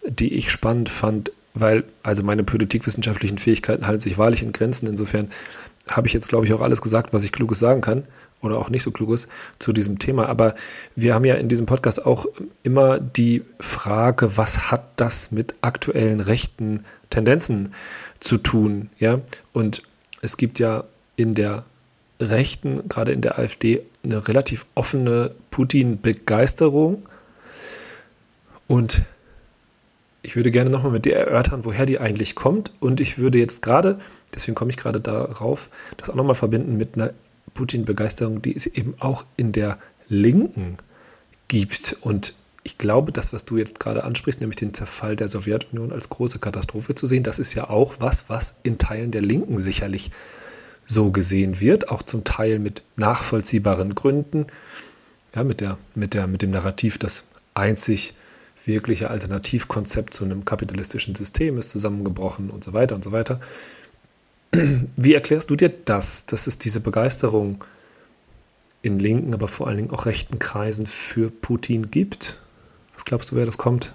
die 0.07 0.35
ich 0.35 0.51
spannend 0.51 0.89
fand, 0.89 1.31
weil 1.53 1.83
also 2.03 2.23
meine 2.23 2.43
politikwissenschaftlichen 2.43 3.39
Fähigkeiten 3.39 3.87
halten 3.87 3.99
sich 3.99 4.17
wahrlich 4.19 4.43
in 4.43 4.53
Grenzen. 4.53 4.87
Insofern 4.87 5.29
habe 5.89 6.07
ich 6.07 6.13
jetzt, 6.13 6.29
glaube 6.29 6.45
ich, 6.45 6.53
auch 6.53 6.61
alles 6.61 6.81
gesagt, 6.81 7.11
was 7.11 7.23
ich 7.23 7.31
Kluges 7.31 7.59
sagen 7.59 7.81
kann 7.81 8.03
oder 8.41 8.57
auch 8.57 8.69
nicht 8.69 8.83
so 8.83 8.91
Kluges 8.91 9.27
zu 9.59 9.73
diesem 9.73 9.99
Thema. 9.99 10.27
Aber 10.27 10.55
wir 10.95 11.13
haben 11.13 11.25
ja 11.25 11.35
in 11.35 11.47
diesem 11.47 11.65
Podcast 11.65 12.05
auch 12.05 12.25
immer 12.63 12.99
die 12.99 13.43
Frage, 13.59 14.37
was 14.37 14.71
hat 14.71 14.83
das 14.95 15.31
mit 15.31 15.55
aktuellen 15.61 16.19
rechten 16.19 16.83
Tendenzen 17.09 17.73
zu 18.19 18.37
tun? 18.37 18.89
Ja, 18.97 19.21
und 19.53 19.83
es 20.21 20.37
gibt 20.37 20.59
ja 20.59 20.85
in 21.15 21.35
der 21.35 21.63
Rechten, 22.19 22.87
gerade 22.87 23.11
in 23.11 23.21
der 23.21 23.39
AfD, 23.39 23.81
eine 24.03 24.27
relativ 24.27 24.65
offene 24.75 25.31
Putin-Begeisterung. 25.49 27.03
Und 28.67 29.01
ich 30.23 30.35
würde 30.35 30.51
gerne 30.51 30.69
nochmal 30.69 30.91
mit 30.91 31.05
dir 31.05 31.15
erörtern, 31.15 31.65
woher 31.65 31.85
die 31.85 31.99
eigentlich 31.99 32.35
kommt. 32.35 32.71
Und 32.79 32.99
ich 32.99 33.17
würde 33.17 33.39
jetzt 33.39 33.61
gerade, 33.61 33.99
deswegen 34.33 34.55
komme 34.55 34.69
ich 34.69 34.77
gerade 34.77 35.01
darauf, 35.01 35.69
das 35.97 36.09
auch 36.09 36.15
nochmal 36.15 36.35
verbinden 36.35 36.77
mit 36.77 36.95
einer 36.95 37.11
Putin-Begeisterung, 37.53 38.41
die 38.41 38.55
es 38.55 38.65
eben 38.65 38.95
auch 38.99 39.25
in 39.37 39.51
der 39.51 39.79
Linken 40.07 40.77
gibt. 41.47 41.97
Und 42.01 42.33
ich 42.63 42.77
glaube, 42.77 43.11
das, 43.11 43.33
was 43.33 43.45
du 43.45 43.57
jetzt 43.57 43.79
gerade 43.79 44.03
ansprichst, 44.03 44.39
nämlich 44.39 44.57
den 44.57 44.73
Zerfall 44.73 45.15
der 45.15 45.27
Sowjetunion 45.27 45.91
als 45.91 46.09
große 46.09 46.39
Katastrophe 46.39 46.95
zu 46.95 47.07
sehen, 47.07 47.23
das 47.23 47.39
ist 47.39 47.53
ja 47.53 47.69
auch 47.69 47.95
was, 47.99 48.25
was 48.29 48.55
in 48.63 48.77
Teilen 48.77 49.11
der 49.11 49.21
Linken 49.21 49.57
sicherlich 49.57 50.11
so 50.85 51.11
gesehen 51.11 51.59
wird, 51.59 51.89
auch 51.89 52.03
zum 52.03 52.23
Teil 52.23 52.59
mit 52.59 52.83
nachvollziehbaren 52.95 53.95
Gründen, 53.95 54.47
ja, 55.35 55.43
mit, 55.43 55.61
der, 55.61 55.77
mit, 55.95 56.13
der, 56.13 56.27
mit 56.27 56.41
dem 56.41 56.51
Narrativ, 56.51 56.97
das 56.97 57.25
einzig 57.53 58.13
wirkliche 58.65 59.09
Alternativkonzept 59.09 60.13
zu 60.13 60.23
einem 60.23 60.45
kapitalistischen 60.45 61.15
System 61.15 61.57
ist 61.57 61.69
zusammengebrochen 61.69 62.49
und 62.49 62.63
so 62.63 62.73
weiter 62.73 62.95
und 62.95 63.03
so 63.03 63.11
weiter. 63.11 63.39
Wie 64.53 65.13
erklärst 65.13 65.49
du 65.49 65.55
dir 65.55 65.69
das, 65.69 66.25
dass 66.25 66.47
es 66.47 66.57
diese 66.57 66.81
Begeisterung 66.81 67.63
in 68.81 68.99
linken, 68.99 69.33
aber 69.33 69.47
vor 69.47 69.67
allen 69.67 69.77
Dingen 69.77 69.91
auch 69.91 70.05
rechten 70.05 70.39
Kreisen 70.39 70.85
für 70.85 71.29
Putin 71.29 71.89
gibt? 71.91 72.37
Was 72.93 73.05
glaubst 73.05 73.31
du, 73.31 73.35
wer 73.35 73.45
das 73.45 73.57
kommt? 73.57 73.93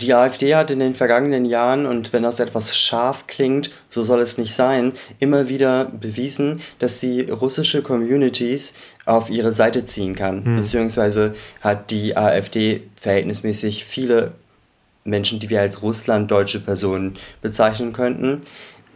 Die 0.00 0.14
AfD 0.14 0.56
hat 0.56 0.70
in 0.70 0.80
den 0.80 0.94
vergangenen 0.94 1.44
Jahren, 1.44 1.86
und 1.86 2.12
wenn 2.12 2.24
das 2.24 2.40
etwas 2.40 2.76
scharf 2.76 3.26
klingt, 3.26 3.70
so 3.88 4.02
soll 4.02 4.20
es 4.20 4.36
nicht 4.36 4.54
sein, 4.54 4.94
immer 5.20 5.48
wieder 5.48 5.84
bewiesen, 5.84 6.60
dass 6.80 6.98
sie 6.98 7.22
russische 7.22 7.82
Communities 7.82 8.74
auf 9.04 9.30
ihre 9.30 9.52
Seite 9.52 9.84
ziehen 9.84 10.16
kann. 10.16 10.44
Hm. 10.44 10.56
Beziehungsweise 10.56 11.34
hat 11.60 11.90
die 11.90 12.16
AfD 12.16 12.82
verhältnismäßig 12.96 13.84
viele 13.84 14.32
Menschen, 15.04 15.40
die 15.40 15.50
wir 15.50 15.60
als 15.60 15.82
russlanddeutsche 15.82 16.60
Personen 16.60 17.16
bezeichnen 17.40 17.92
könnten, 17.92 18.42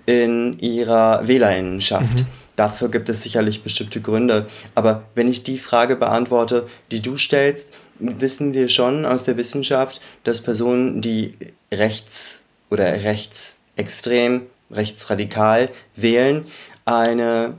in 0.06 0.58
ihrer 0.60 1.26
Wählerinnenschaft. 1.26 2.20
Mhm. 2.20 2.26
Dafür 2.54 2.88
gibt 2.88 3.08
es 3.08 3.22
sicherlich 3.22 3.62
bestimmte 3.62 4.00
Gründe. 4.00 4.46
Aber 4.74 5.04
wenn 5.14 5.28
ich 5.28 5.42
die 5.42 5.58
Frage 5.58 5.96
beantworte, 5.96 6.66
die 6.90 7.02
du 7.02 7.18
stellst, 7.18 7.74
wissen 7.98 8.54
wir 8.54 8.68
schon 8.68 9.04
aus 9.04 9.24
der 9.24 9.36
Wissenschaft, 9.36 10.00
dass 10.24 10.40
Personen, 10.40 11.02
die 11.02 11.34
rechts 11.72 12.46
oder 12.70 12.84
rechtsextrem, 12.92 14.42
rechtsradikal 14.70 15.68
wählen, 15.94 16.46
eine, 16.84 17.54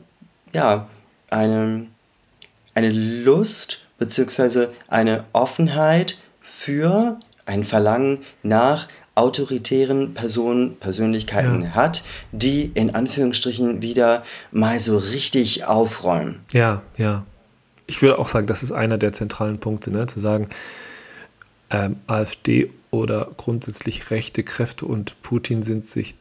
ja, 0.53 0.87
eine, 1.29 1.87
eine 2.73 2.91
Lust 2.91 3.81
bzw. 3.99 4.67
eine 4.87 5.25
Offenheit 5.33 6.17
für 6.41 7.19
ein 7.47 7.63
Verlangen 7.63 8.19
nach 8.43 8.87
autoritären 9.15 10.13
Personen, 10.13 10.75
Persönlichkeiten 10.75 11.63
ja. 11.63 11.69
hat, 11.71 12.03
die 12.31 12.71
in 12.75 12.93
Anführungsstrichen 12.93 13.81
wieder 13.81 14.23
mal 14.51 14.79
so 14.79 14.97
richtig 14.97 15.65
aufräumen. 15.65 16.41
Ja, 16.51 16.83
ja 16.97 17.25
ich 17.87 18.01
würde 18.01 18.19
auch 18.19 18.27
sagen, 18.27 18.45
das 18.45 18.61
ist 18.61 18.71
einer 18.71 18.97
der 18.97 19.13
zentralen 19.13 19.59
Punkte, 19.59 19.89
ne? 19.89 20.05
zu 20.05 20.19
sagen, 20.19 20.49
ähm, 21.71 21.95
AfD 22.05 22.71
oder 22.91 23.29
grundsätzlich 23.37 24.11
rechte 24.11 24.43
Kräfte 24.43 24.85
und 24.85 25.19
Putin 25.21 25.63
sind 25.63 25.87
sich 25.87 26.15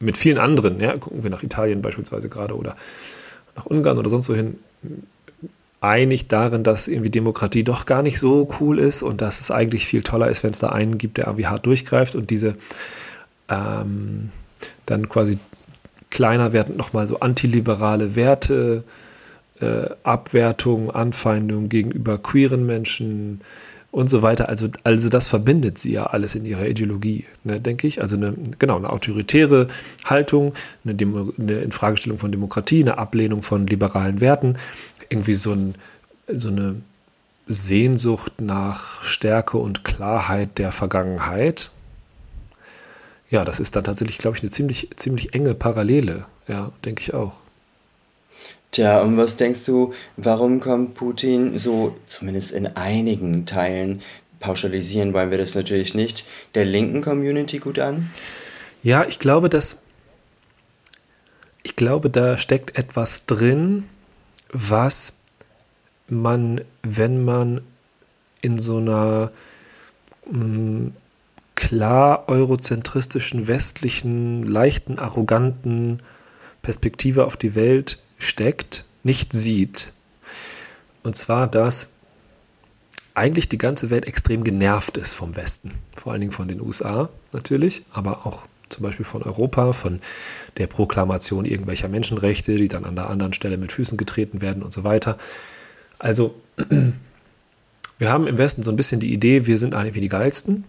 mit 0.00 0.16
vielen 0.16 0.38
anderen, 0.38 0.80
ja, 0.80 0.96
gucken 0.96 1.22
wir 1.22 1.30
nach 1.30 1.44
Italien 1.44 1.80
beispielsweise 1.80 2.28
gerade 2.28 2.56
oder 2.56 2.74
nach 3.54 3.66
Ungarn 3.66 3.98
oder 3.98 4.10
sonst 4.10 4.28
wohin, 4.28 4.58
einig 5.82 6.28
darin, 6.28 6.62
dass 6.62 6.88
irgendwie 6.88 7.10
Demokratie 7.10 7.64
doch 7.64 7.86
gar 7.86 8.02
nicht 8.02 8.18
so 8.18 8.48
cool 8.60 8.78
ist 8.78 9.02
und 9.02 9.20
dass 9.20 9.40
es 9.40 9.50
eigentlich 9.50 9.84
viel 9.84 10.02
toller 10.02 10.28
ist, 10.28 10.44
wenn 10.44 10.52
es 10.52 10.60
da 10.60 10.68
einen 10.68 10.96
gibt, 10.96 11.18
der 11.18 11.26
irgendwie 11.26 11.46
hart 11.46 11.66
durchgreift 11.66 12.14
und 12.14 12.30
diese 12.30 12.56
ähm, 13.48 14.30
dann 14.86 15.08
quasi 15.08 15.38
kleiner 16.10 16.52
werden 16.52 16.76
nochmal 16.76 17.08
so 17.08 17.20
antiliberale 17.20 18.14
Werte 18.14 18.84
äh, 19.60 19.88
Abwertung, 20.02 20.90
Anfeindung 20.90 21.68
gegenüber 21.68 22.18
queeren 22.18 22.64
Menschen 22.64 23.40
und 23.92 24.08
so 24.08 24.22
weiter. 24.22 24.48
Also, 24.48 24.68
also 24.82 25.08
das 25.08 25.28
verbindet 25.28 25.78
sie 25.78 25.92
ja 25.92 26.06
alles 26.06 26.34
in 26.34 26.44
ihrer 26.44 26.66
Ideologie, 26.66 27.26
ne, 27.44 27.60
denke 27.60 27.86
ich. 27.86 28.00
Also 28.00 28.16
eine, 28.16 28.34
genau, 28.58 28.76
eine 28.76 28.90
autoritäre 28.90 29.68
Haltung, 30.04 30.54
eine, 30.82 30.96
Demo, 30.96 31.32
eine 31.38 31.60
Infragestellung 31.60 32.18
von 32.18 32.32
Demokratie, 32.32 32.82
eine 32.82 32.98
Ablehnung 32.98 33.42
von 33.42 33.66
liberalen 33.66 34.20
Werten, 34.20 34.56
irgendwie 35.10 35.34
so, 35.34 35.52
ein, 35.52 35.74
so 36.26 36.48
eine 36.48 36.76
Sehnsucht 37.46 38.40
nach 38.40 39.04
Stärke 39.04 39.58
und 39.58 39.84
Klarheit 39.84 40.56
der 40.58 40.72
Vergangenheit. 40.72 41.70
Ja, 43.28 43.44
das 43.44 43.60
ist 43.60 43.76
dann 43.76 43.84
tatsächlich, 43.84 44.18
glaube 44.18 44.38
ich, 44.38 44.42
eine 44.42 44.50
ziemlich, 44.50 44.88
ziemlich 44.96 45.34
enge 45.34 45.54
Parallele. 45.54 46.24
Ja, 46.48 46.72
denke 46.84 47.02
ich 47.02 47.12
auch. 47.12 47.42
Tja, 48.72 49.02
und 49.02 49.18
was 49.18 49.36
denkst 49.36 49.66
du, 49.66 49.92
warum 50.16 50.58
kommt 50.58 50.94
Putin 50.94 51.58
so, 51.58 51.94
zumindest 52.06 52.52
in 52.52 52.66
einigen 52.66 53.44
Teilen, 53.44 54.00
pauschalisieren 54.40 55.12
wollen 55.12 55.30
wir 55.30 55.38
das 55.38 55.54
natürlich 55.54 55.94
nicht, 55.94 56.24
der 56.54 56.64
linken 56.64 57.02
Community 57.02 57.58
gut 57.58 57.78
an? 57.78 58.10
Ja, 58.82 59.04
ich 59.04 59.18
glaube, 59.18 59.50
dass 59.50 59.78
ich 61.62 61.76
glaube, 61.76 62.10
da 62.10 62.38
steckt 62.38 62.76
etwas 62.76 63.26
drin, 63.26 63.84
was 64.52 65.18
man, 66.08 66.62
wenn 66.82 67.24
man 67.24 67.60
in 68.40 68.58
so 68.58 68.78
einer 68.78 69.30
mh, 70.30 70.44
mm, 70.44 70.92
klar 71.54 72.24
eurozentristischen, 72.28 73.46
westlichen, 73.46 74.44
leichten, 74.44 74.98
arroganten 74.98 76.00
Perspektive 76.62 77.26
auf 77.26 77.36
die 77.36 77.54
Welt 77.54 77.98
steckt, 78.22 78.84
nicht 79.02 79.32
sieht. 79.32 79.92
Und 81.02 81.16
zwar, 81.16 81.46
dass 81.46 81.90
eigentlich 83.14 83.48
die 83.48 83.58
ganze 83.58 83.90
Welt 83.90 84.06
extrem 84.06 84.44
genervt 84.44 84.96
ist 84.96 85.14
vom 85.14 85.36
Westen. 85.36 85.72
Vor 85.96 86.12
allen 86.12 86.20
Dingen 86.20 86.32
von 86.32 86.48
den 86.48 86.60
USA 86.60 87.10
natürlich, 87.32 87.84
aber 87.92 88.26
auch 88.26 88.46
zum 88.68 88.84
Beispiel 88.84 89.04
von 89.04 89.22
Europa, 89.22 89.74
von 89.74 90.00
der 90.56 90.66
Proklamation 90.66 91.44
irgendwelcher 91.44 91.88
Menschenrechte, 91.88 92.56
die 92.56 92.68
dann 92.68 92.84
an 92.84 92.96
der 92.96 93.10
anderen 93.10 93.34
Stelle 93.34 93.58
mit 93.58 93.70
Füßen 93.70 93.98
getreten 93.98 94.40
werden 94.40 94.62
und 94.62 94.72
so 94.72 94.82
weiter. 94.82 95.18
Also, 95.98 96.34
wir 97.98 98.10
haben 98.10 98.26
im 98.26 98.38
Westen 98.38 98.62
so 98.62 98.70
ein 98.70 98.76
bisschen 98.76 99.00
die 99.00 99.12
Idee, 99.12 99.46
wir 99.46 99.58
sind 99.58 99.74
eigentlich 99.74 100.00
die 100.00 100.08
Geilsten 100.08 100.64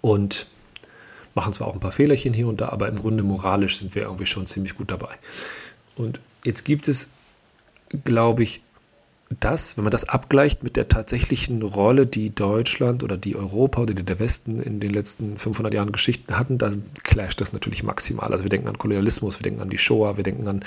und 0.00 0.46
machen 1.34 1.52
zwar 1.52 1.68
auch 1.68 1.74
ein 1.74 1.80
paar 1.80 1.92
Fehlerchen 1.92 2.34
hier 2.34 2.48
und 2.48 2.60
da, 2.60 2.70
aber 2.70 2.88
im 2.88 2.96
Grunde 2.96 3.22
moralisch 3.22 3.78
sind 3.78 3.94
wir 3.94 4.02
irgendwie 4.02 4.26
schon 4.26 4.46
ziemlich 4.46 4.76
gut 4.76 4.90
dabei. 4.90 5.14
Und 5.96 6.20
jetzt 6.44 6.64
gibt 6.64 6.88
es, 6.88 7.10
glaube 8.04 8.42
ich, 8.42 8.62
das, 9.40 9.76
wenn 9.76 9.84
man 9.84 9.90
das 9.90 10.08
abgleicht 10.08 10.62
mit 10.62 10.76
der 10.76 10.88
tatsächlichen 10.88 11.62
Rolle, 11.62 12.06
die 12.06 12.34
Deutschland 12.34 13.02
oder 13.02 13.16
die 13.16 13.36
Europa 13.36 13.82
oder 13.82 13.94
die 13.94 14.02
der 14.02 14.18
Westen 14.18 14.60
in 14.60 14.80
den 14.80 14.90
letzten 14.90 15.38
500 15.38 15.72
Jahren 15.72 15.92
Geschichten 15.92 16.38
hatten, 16.38 16.58
dann 16.58 16.82
clasht 17.02 17.40
das 17.40 17.52
natürlich 17.52 17.82
maximal. 17.82 18.30
Also 18.30 18.44
wir 18.44 18.50
denken 18.50 18.68
an 18.68 18.78
Kolonialismus, 18.78 19.38
wir 19.38 19.44
denken 19.44 19.62
an 19.62 19.70
die 19.70 19.78
Shoah, 19.78 20.16
wir 20.16 20.24
denken 20.24 20.46
an 20.48 20.60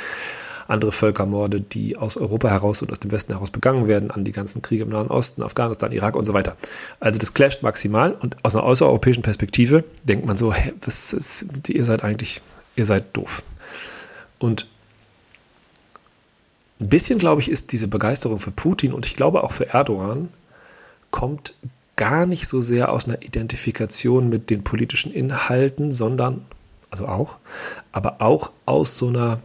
andere 0.67 0.91
Völkermorde, 0.91 1.61
die 1.61 1.95
aus 1.95 2.17
Europa 2.17 2.49
heraus 2.49 2.81
und 2.81 2.91
aus 2.91 2.99
dem 2.99 3.11
Westen 3.11 3.33
heraus 3.33 3.51
begangen 3.51 3.87
werden, 3.87 4.09
an 4.09 4.23
die 4.23 4.31
ganzen 4.31 4.63
Kriege 4.63 4.83
im 4.83 4.89
Nahen 4.89 5.07
Osten, 5.07 5.43
Afghanistan, 5.43 5.91
Irak 5.91 6.15
und 6.15 6.25
so 6.25 6.33
weiter. 6.33 6.57
Also 6.99 7.19
das 7.19 7.35
clasht 7.35 7.61
maximal 7.61 8.13
und 8.13 8.37
aus 8.43 8.55
einer 8.55 8.63
außereuropäischen 8.63 9.21
Perspektive 9.21 9.83
denkt 10.03 10.25
man 10.25 10.37
so, 10.37 10.51
hä, 10.51 10.73
was 10.83 11.13
ist, 11.13 11.45
ihr 11.67 11.85
seid 11.85 12.03
eigentlich, 12.03 12.41
ihr 12.75 12.85
seid 12.85 13.15
doof. 13.15 13.43
Und 14.39 14.67
ein 16.79 16.89
bisschen, 16.89 17.19
glaube 17.19 17.41
ich, 17.41 17.49
ist 17.49 17.71
diese 17.71 17.87
Begeisterung 17.87 18.39
für 18.39 18.51
Putin 18.51 18.93
und 18.93 19.05
ich 19.05 19.15
glaube 19.15 19.43
auch 19.43 19.53
für 19.53 19.73
Erdogan 19.73 20.29
kommt 21.11 21.53
gar 21.95 22.25
nicht 22.25 22.47
so 22.47 22.59
sehr 22.61 22.91
aus 22.91 23.05
einer 23.05 23.21
Identifikation 23.21 24.27
mit 24.27 24.49
den 24.49 24.63
politischen 24.63 25.13
Inhalten, 25.13 25.91
sondern, 25.91 26.45
also 26.91 27.07
auch, 27.07 27.37
aber 27.93 28.17
auch 28.19 28.51
aus 28.65 28.97
so 28.97 29.07
einer 29.07 29.39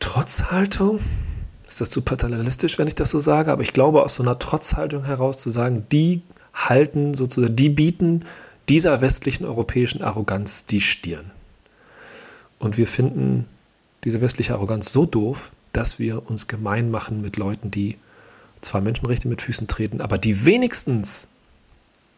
Trotzhaltung. 0.00 1.00
Ist 1.66 1.80
das 1.80 1.88
zu 1.88 2.02
paternalistisch, 2.02 2.78
wenn 2.78 2.86
ich 2.86 2.94
das 2.94 3.10
so 3.10 3.18
sage? 3.18 3.50
Aber 3.50 3.62
ich 3.62 3.72
glaube, 3.72 4.02
aus 4.02 4.16
so 4.16 4.22
einer 4.22 4.38
Trotzhaltung 4.38 5.04
heraus 5.04 5.38
zu 5.38 5.48
sagen, 5.48 5.86
die 5.90 6.22
halten 6.52 7.14
sozusagen, 7.14 7.56
die 7.56 7.70
bieten 7.70 8.24
dieser 8.68 9.00
westlichen 9.00 9.46
europäischen 9.46 10.02
Arroganz 10.02 10.66
die 10.66 10.82
Stirn. 10.82 11.30
Und 12.58 12.76
wir 12.76 12.86
finden 12.86 13.46
diese 14.04 14.20
westliche 14.20 14.54
Arroganz 14.54 14.92
so 14.92 15.06
doof, 15.06 15.50
dass 15.72 15.98
wir 15.98 16.30
uns 16.30 16.46
gemein 16.46 16.90
machen 16.90 17.20
mit 17.20 17.36
Leuten, 17.36 17.70
die 17.70 17.98
zwar 18.60 18.80
Menschenrechte 18.80 19.28
mit 19.28 19.42
Füßen 19.42 19.66
treten, 19.66 20.00
aber 20.00 20.18
die 20.18 20.44
wenigstens 20.44 21.28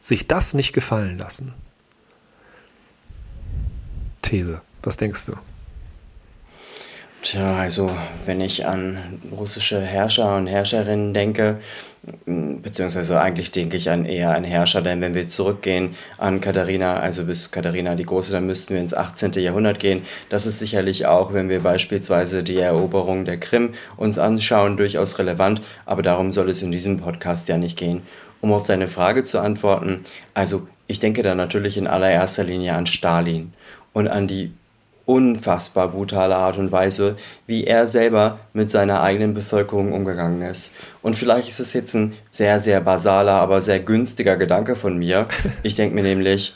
sich 0.00 0.26
das 0.26 0.55
nicht 0.55 0.73
gefallen 0.73 1.19
lassen. 1.19 1.55
These, 4.23 4.61
was 4.83 4.97
denkst 4.97 5.26
du? 5.26 5.33
Tja, 7.26 7.56
also 7.56 7.90
wenn 8.25 8.40
ich 8.40 8.66
an 8.66 9.21
russische 9.37 9.80
Herrscher 9.80 10.37
und 10.37 10.47
Herrscherinnen 10.47 11.12
denke, 11.12 11.56
beziehungsweise 12.25 13.21
eigentlich 13.21 13.50
denke 13.50 13.76
ich 13.76 13.90
an 13.90 14.04
eher 14.04 14.33
an 14.33 14.45
Herrscher, 14.45 14.80
denn 14.80 15.00
wenn 15.00 15.14
wir 15.14 15.26
zurückgehen 15.26 15.97
an 16.18 16.40
Katharina, 16.40 17.00
also 17.00 17.25
bis 17.25 17.50
Katharina 17.50 17.97
die 17.97 18.04
Große, 18.04 18.30
dann 18.30 18.47
müssten 18.47 18.75
wir 18.75 18.80
ins 18.80 18.95
18. 18.95 19.33
Jahrhundert 19.33 19.80
gehen. 19.80 20.02
Das 20.28 20.47
ist 20.47 20.61
sicherlich 20.61 21.06
auch, 21.06 21.33
wenn 21.33 21.49
wir 21.49 21.64
beispielsweise 21.64 22.45
die 22.45 22.59
Eroberung 22.59 23.25
der 23.25 23.38
Krim 23.38 23.71
uns 23.97 24.21
anschauen, 24.21 24.76
durchaus 24.76 25.18
relevant, 25.18 25.62
aber 25.85 26.02
darum 26.02 26.30
soll 26.30 26.49
es 26.49 26.62
in 26.62 26.71
diesem 26.71 26.99
Podcast 26.99 27.49
ja 27.49 27.59
nicht 27.59 27.76
gehen. 27.76 28.02
Um 28.40 28.52
auf 28.52 28.68
deine 28.68 28.87
Frage 28.87 29.25
zu 29.25 29.40
antworten, 29.40 30.04
also 30.33 30.68
ich 30.87 31.00
denke 31.00 31.25
da 31.25 31.35
natürlich 31.35 31.76
in 31.76 31.88
allererster 31.88 32.45
Linie 32.45 32.75
an 32.75 32.87
Stalin 32.87 33.52
und 33.92 34.06
an 34.06 34.28
die 34.28 34.52
unfassbar 35.07 35.89
brutale 35.89 36.37
Art 36.37 36.59
und 36.59 36.73
Weise, 36.73 37.17
wie 37.47 37.65
er 37.65 37.87
selber 37.87 38.41
mit 38.53 38.71
seiner 38.71 39.01
eigenen 39.01 39.35
Bevölkerung 39.35 39.93
umgegangen 39.93 40.43
ist. 40.43 40.75
Und 41.01 41.17
vielleicht 41.17 41.49
ist 41.49 41.61
es 41.61 41.73
jetzt 41.73 41.95
ein 41.95 42.13
sehr, 42.29 42.61
sehr 42.61 42.81
basaler, 42.81 43.35
aber 43.35 43.63
sehr 43.63 43.81
günstiger 43.81 44.37
Gedanke 44.37 44.77
von 44.77 44.99
mir. 44.99 45.27
Ich 45.63 45.75
denke 45.75 45.95
mir 45.95 46.03
nämlich, 46.03 46.55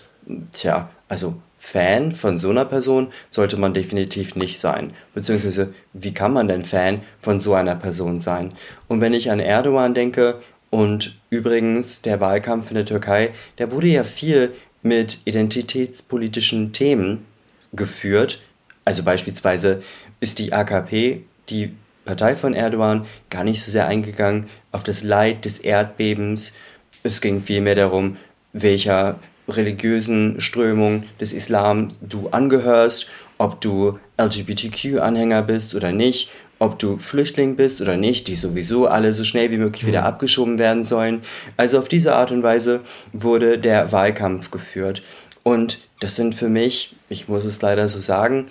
tja, 0.53 0.89
also 1.09 1.35
Fan 1.59 2.13
von 2.13 2.39
so 2.39 2.51
einer 2.51 2.65
Person 2.65 3.09
sollte 3.29 3.57
man 3.57 3.75
definitiv 3.75 4.35
nicht 4.37 4.59
sein. 4.59 4.93
Beziehungsweise, 5.15 5.75
wie 5.93 6.15
kann 6.15 6.33
man 6.33 6.49
denn 6.49 6.65
Fan 6.65 7.01
von 7.19 7.41
so 7.41 7.55
einer 7.55 7.77
Person 7.77 8.21
sein? 8.21 8.53
Und 8.89 9.01
wenn 9.01 9.13
ich 9.13 9.31
an 9.31 9.41
Erdogan 9.41 9.95
denke, 9.95 10.37
und 10.71 11.19
übrigens 11.31 12.01
der 12.03 12.21
Wahlkampf 12.21 12.71
in 12.71 12.77
der 12.77 12.85
Türkei, 12.85 13.33
der 13.59 13.73
wurde 13.73 13.89
ja 13.89 14.05
viel 14.05 14.53
mit 14.83 15.19
identitätspolitischen 15.25 16.73
Themen 16.73 17.27
geführt. 17.73 18.41
Also 18.85 19.03
beispielsweise 19.03 19.83
ist 20.21 20.39
die 20.39 20.53
AKP, 20.53 21.23
die 21.49 21.75
Partei 22.05 22.35
von 22.35 22.55
Erdogan, 22.55 23.07
gar 23.29 23.45
nicht 23.45 23.63
so 23.63 23.71
sehr 23.71 23.87
eingegangen 23.87 24.49
auf 24.73 24.83
das 24.83 25.03
Leid 25.03 25.45
des 25.45 25.59
Erdbebens. 25.59 26.55
Es 27.03 27.21
ging 27.21 27.41
vielmehr 27.41 27.75
darum, 27.75 28.17
welcher 28.53 29.19
religiösen 29.49 30.41
Strömung 30.41 31.05
des 31.21 31.33
Islam 31.33 31.89
du 32.01 32.29
angehörst, 32.29 33.09
ob 33.39 33.61
du 33.61 33.99
LGBTQ-Anhänger 34.19 35.43
bist 35.43 35.75
oder 35.75 35.93
nicht, 35.93 36.31
ob 36.59 36.79
du 36.79 36.99
Flüchtling 36.99 37.57
bist 37.57 37.81
oder 37.81 37.97
nicht, 37.97 38.29
die 38.29 38.37
sowieso 38.37 38.87
alle 38.87 39.13
so 39.13 39.25
schnell 39.25 39.51
wie 39.51 39.57
möglich 39.57 39.87
wieder 39.87 40.03
mhm. 40.03 40.07
abgeschoben 40.07 40.59
werden 40.59 40.85
sollen. 40.85 41.23
Also 41.57 41.79
auf 41.79 41.89
diese 41.89 42.15
Art 42.15 42.31
und 42.31 42.43
Weise 42.43 42.81
wurde 43.13 43.59
der 43.59 43.93
Wahlkampf 43.93 44.51
geführt. 44.51 45.03
Und 45.43 45.81
das 46.01 46.17
sind 46.17 46.35
für 46.35 46.49
mich, 46.49 46.97
ich 47.11 47.29
muss 47.29 47.45
es 47.45 47.61
leider 47.61 47.89
so 47.89 48.01
sagen, 48.01 48.47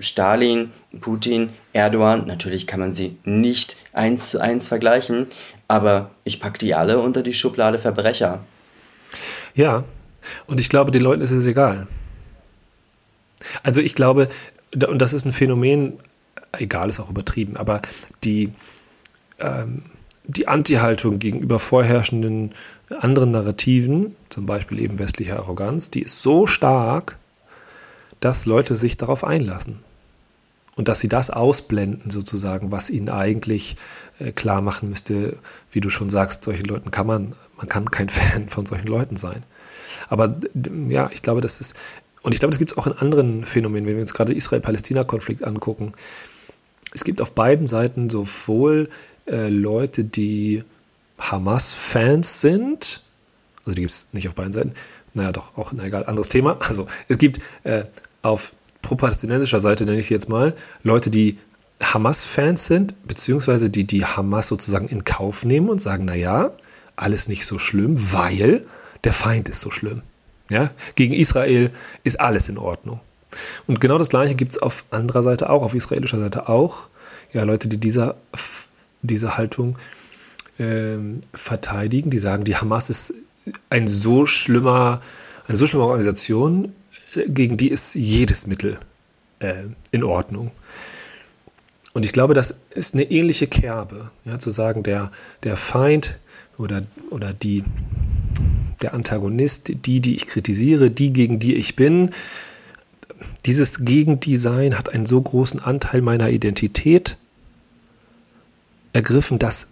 Stalin, 0.00 0.72
Putin, 1.00 1.50
Erdogan, 1.72 2.26
natürlich 2.26 2.66
kann 2.66 2.80
man 2.80 2.92
sie 2.92 3.16
nicht 3.24 3.76
eins 3.92 4.30
zu 4.30 4.40
eins 4.40 4.66
vergleichen, 4.66 5.28
aber 5.68 6.10
ich 6.24 6.40
packe 6.40 6.58
die 6.58 6.74
alle 6.74 6.98
unter 6.98 7.22
die 7.22 7.34
Schublade 7.34 7.78
Verbrecher. 7.78 8.44
Ja, 9.54 9.84
und 10.46 10.60
ich 10.60 10.68
glaube, 10.68 10.90
den 10.90 11.02
Leuten 11.02 11.22
ist 11.22 11.30
es 11.30 11.46
egal. 11.46 11.86
Also 13.62 13.80
ich 13.80 13.94
glaube, 13.94 14.28
und 14.88 15.00
das 15.00 15.12
ist 15.12 15.24
ein 15.24 15.32
Phänomen, 15.32 15.98
egal 16.52 16.88
ist 16.88 16.98
auch 16.98 17.10
übertrieben, 17.10 17.56
aber 17.56 17.80
die, 18.24 18.52
ähm, 19.38 19.84
die 20.24 20.48
Anti-Haltung 20.48 21.18
gegenüber 21.18 21.58
vorherrschenden 21.58 22.52
anderen 22.90 23.32
Narrativen, 23.32 24.14
zum 24.28 24.46
Beispiel 24.46 24.80
eben 24.80 24.98
westliche 24.98 25.36
Arroganz, 25.36 25.90
die 25.90 26.02
ist 26.02 26.20
so 26.20 26.46
stark, 26.46 27.18
dass 28.20 28.46
Leute 28.46 28.76
sich 28.76 28.96
darauf 28.96 29.24
einlassen. 29.24 29.80
Und 30.74 30.88
dass 30.88 31.00
sie 31.00 31.08
das 31.08 31.28
ausblenden, 31.28 32.10
sozusagen, 32.10 32.70
was 32.70 32.88
ihnen 32.88 33.10
eigentlich 33.10 33.76
äh, 34.18 34.32
klar 34.32 34.62
machen 34.62 34.88
müsste, 34.88 35.36
wie 35.70 35.80
du 35.80 35.90
schon 35.90 36.08
sagst, 36.08 36.44
solchen 36.44 36.64
Leuten 36.64 36.90
kann 36.90 37.06
man, 37.06 37.34
man 37.58 37.68
kann 37.68 37.90
kein 37.90 38.08
Fan 38.10 38.48
von 38.48 38.64
solchen 38.64 38.86
Leuten 38.86 39.16
sein. 39.16 39.42
Aber 40.08 40.34
ja, 40.88 41.10
ich 41.12 41.20
glaube, 41.20 41.42
das 41.42 41.60
ist, 41.60 41.74
und 42.22 42.32
ich 42.32 42.40
glaube, 42.40 42.52
das 42.52 42.58
gibt 42.58 42.72
es 42.72 42.78
auch 42.78 42.86
in 42.86 42.94
anderen 42.94 43.44
Phänomenen, 43.44 43.86
wenn 43.86 43.96
wir 43.96 44.02
uns 44.02 44.14
gerade 44.14 44.32
Israel-Palästina-Konflikt 44.32 45.44
angucken. 45.44 45.92
Es 46.94 47.04
gibt 47.04 47.20
auf 47.20 47.32
beiden 47.32 47.66
Seiten 47.66 48.08
sowohl 48.08 48.88
äh, 49.26 49.48
Leute, 49.48 50.04
die 50.04 50.64
Hamas-Fans 51.18 52.40
sind, 52.40 53.02
also 53.60 53.74
die 53.74 53.82
gibt 53.82 53.92
es 53.92 54.08
nicht 54.12 54.28
auf 54.28 54.34
beiden 54.34 54.52
Seiten, 54.52 54.70
naja 55.14 55.32
doch, 55.32 55.56
auch 55.56 55.72
ein 55.72 55.80
egal, 55.80 56.06
anderes 56.06 56.28
Thema. 56.28 56.56
Also 56.60 56.86
es 57.08 57.18
gibt 57.18 57.38
äh, 57.64 57.84
auf 58.22 58.52
pro-palästinensischer 58.82 59.60
Seite, 59.60 59.84
nenne 59.84 60.00
ich 60.00 60.08
sie 60.08 60.14
jetzt 60.14 60.28
mal, 60.28 60.54
Leute, 60.82 61.10
die 61.10 61.38
Hamas-Fans 61.82 62.66
sind, 62.66 63.06
beziehungsweise 63.06 63.70
die 63.70 63.84
die 63.84 64.04
Hamas 64.04 64.48
sozusagen 64.48 64.88
in 64.88 65.04
Kauf 65.04 65.44
nehmen 65.44 65.68
und 65.68 65.80
sagen, 65.80 66.04
naja, 66.04 66.52
alles 66.96 67.28
nicht 67.28 67.46
so 67.46 67.58
schlimm, 67.58 67.96
weil 68.12 68.62
der 69.04 69.12
Feind 69.12 69.48
ist 69.48 69.60
so 69.60 69.70
schlimm. 69.70 70.02
Ja? 70.48 70.70
Gegen 70.94 71.14
Israel 71.14 71.70
ist 72.04 72.20
alles 72.20 72.48
in 72.48 72.58
Ordnung. 72.58 73.00
Und 73.66 73.80
genau 73.80 73.98
das 73.98 74.10
Gleiche 74.10 74.34
gibt 74.34 74.52
es 74.52 74.58
auf 74.60 74.84
anderer 74.90 75.22
Seite 75.22 75.50
auch, 75.50 75.62
auf 75.62 75.74
israelischer 75.74 76.20
Seite 76.20 76.48
auch. 76.48 76.88
Ja, 77.32 77.44
Leute, 77.44 77.68
die 77.68 77.78
dieser, 77.78 78.16
diese 79.02 79.36
Haltung 79.36 79.78
äh, 80.58 80.96
verteidigen, 81.34 82.10
die 82.10 82.18
sagen, 82.18 82.44
die 82.44 82.56
Hamas 82.56 82.88
ist 82.88 83.14
ein 83.70 83.88
so 83.88 84.26
schlimmer, 84.26 85.00
eine 85.46 85.56
so 85.56 85.66
schlimme 85.66 85.84
Organisation, 85.84 86.72
gegen 87.26 87.56
die 87.56 87.68
ist 87.68 87.94
jedes 87.94 88.46
Mittel 88.46 88.78
äh, 89.40 89.64
in 89.90 90.04
Ordnung. 90.04 90.50
Und 91.92 92.06
ich 92.06 92.12
glaube, 92.12 92.32
das 92.32 92.54
ist 92.74 92.94
eine 92.94 93.10
ähnliche 93.10 93.46
Kerbe, 93.46 94.12
ja, 94.24 94.38
zu 94.38 94.50
sagen, 94.50 94.82
der, 94.82 95.10
der 95.42 95.56
Feind 95.56 96.18
oder, 96.56 96.84
oder 97.10 97.34
die, 97.34 97.64
der 98.80 98.94
Antagonist, 98.94 99.72
die, 99.86 100.00
die 100.00 100.14
ich 100.14 100.26
kritisiere, 100.26 100.90
die, 100.90 101.12
gegen 101.12 101.38
die 101.38 101.54
ich 101.54 101.76
bin, 101.76 102.10
dieses 103.44 103.84
Gegendesign 103.84 104.78
hat 104.78 104.88
einen 104.88 105.06
so 105.06 105.20
großen 105.20 105.60
Anteil 105.60 106.00
meiner 106.00 106.30
Identität 106.30 107.18
ergriffen, 108.92 109.38
dass, 109.38 109.68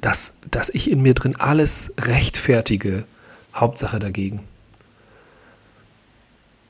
dass, 0.00 0.34
dass 0.50 0.68
ich 0.68 0.90
in 0.90 1.02
mir 1.02 1.14
drin 1.14 1.36
alles 1.36 1.92
rechtfertige. 1.98 3.06
Hauptsache 3.54 3.98
dagegen. 3.98 4.40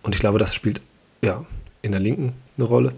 Und 0.03 0.15
ich 0.15 0.21
glaube, 0.21 0.39
das 0.39 0.55
spielt 0.55 0.81
ja 1.23 1.45
in 1.83 1.93
der 1.93 2.01
Linken 2.01 2.33
eine 2.57 2.67
Rolle. 2.67 2.95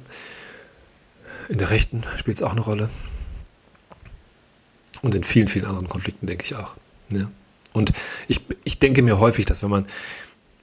In 1.48 1.58
der 1.58 1.70
Rechten 1.70 2.04
spielt 2.16 2.36
es 2.36 2.42
auch 2.42 2.52
eine 2.52 2.60
Rolle. 2.60 2.88
Und 5.02 5.14
in 5.14 5.24
vielen, 5.24 5.48
vielen 5.48 5.66
anderen 5.66 5.88
Konflikten 5.88 6.26
denke 6.26 6.44
ich 6.44 6.54
auch. 6.54 6.76
Ja. 7.12 7.28
Und 7.72 7.92
ich, 8.28 8.40
ich 8.64 8.78
denke 8.78 9.02
mir 9.02 9.18
häufig, 9.18 9.46
dass 9.46 9.62
wenn 9.62 9.70
man 9.70 9.86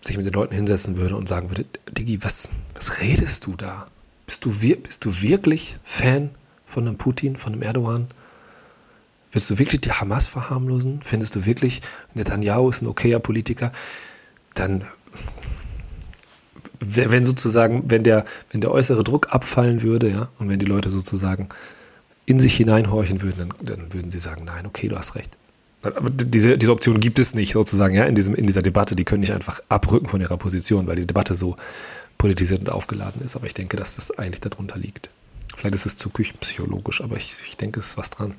sich 0.02 0.16
mit 0.16 0.26
den 0.26 0.34
Leuten 0.34 0.56
hinsetzen 0.56 0.96
würde 0.96 1.18
und 1.18 1.28
sagen 1.28 1.50
würde, 1.50 1.66
Diggi, 1.92 2.24
was, 2.24 2.50
was 2.74 3.02
redest 3.02 3.46
du 3.46 3.56
da? 3.56 3.88
Bist 4.26 4.46
du, 4.46 4.52
bist 4.52 5.04
du 5.04 5.22
wirklich 5.22 5.78
Fan 5.84 6.30
von 6.66 6.88
einem 6.88 6.98
Putin, 6.98 7.36
von 7.36 7.54
einem 7.54 7.64
Erdogan? 7.64 8.08
Willst 9.32 9.50
du 9.50 9.60
wirklich 9.60 9.82
die 9.82 9.92
Hamas 9.92 10.28
verharmlosen? 10.28 11.02
Findest 11.04 11.36
du 11.36 11.46
wirklich, 11.46 11.82
Netanyahu 12.16 12.70
ist 12.70 12.82
ein 12.82 12.88
okayer 12.88 13.20
Politiker? 13.20 13.72
Dann 14.56 14.84
wenn 16.80 17.26
sozusagen, 17.26 17.90
wenn 17.92 18.04
der, 18.04 18.26
wenn 18.52 18.62
der 18.62 18.72
äußere 18.72 19.04
Druck 19.04 19.34
abfallen 19.34 19.82
würde, 19.82 20.10
ja, 20.10 20.30
und 20.38 20.50
wenn 20.50 20.60
die 20.60 20.66
Leute 20.66 20.90
sozusagen 20.90 21.50
in 22.26 22.40
sich 22.40 22.56
hineinhorchen 22.56 23.22
würden, 23.22 23.50
dann, 23.60 23.78
dann 23.80 23.94
würden 23.94 24.12
sie 24.12 24.20
sagen, 24.20 24.46
nein, 24.46 24.66
okay, 24.66 24.88
du 24.88 24.96
hast 24.96 25.16
recht. 25.16 25.36
Aber 25.82 26.10
diese, 26.10 26.58
diese 26.58 26.72
Option 26.72 27.00
gibt 27.00 27.20
es 27.20 27.36
nicht 27.36 27.54
sozusagen, 27.54 27.96
ja, 27.96 28.06
in, 28.06 28.16
diesem, 28.16 28.36
in 28.36 28.46
dieser 28.46 28.62
Debatte. 28.62 28.96
Die 28.96 29.06
können 29.06 29.22
nicht 29.22 29.34
einfach 29.34 29.62
abrücken 29.70 30.08
von 30.08 30.22
ihrer 30.22 30.38
Position, 30.38 30.88
weil 30.88 30.98
die 30.98 31.08
Debatte 31.08 31.36
so 31.36 31.56
politisiert 32.18 32.60
und 32.62 32.70
aufgeladen 32.70 33.22
ist. 33.22 33.36
Aber 33.36 33.46
ich 33.46 33.54
denke, 33.54 33.78
dass 33.78 33.96
das 33.96 34.18
eigentlich 34.18 34.42
darunter 34.42 34.78
liegt. 34.78 35.10
Vielleicht 35.56 35.76
ist 35.76 35.86
es 35.86 35.96
zu 35.96 36.10
küchenpsychologisch, 36.10 37.02
aber 37.02 37.18
ich, 37.18 37.36
ich 37.48 37.58
denke, 37.58 37.80
es 37.80 37.88
ist 37.88 37.98
was 37.98 38.10
dran. 38.10 38.36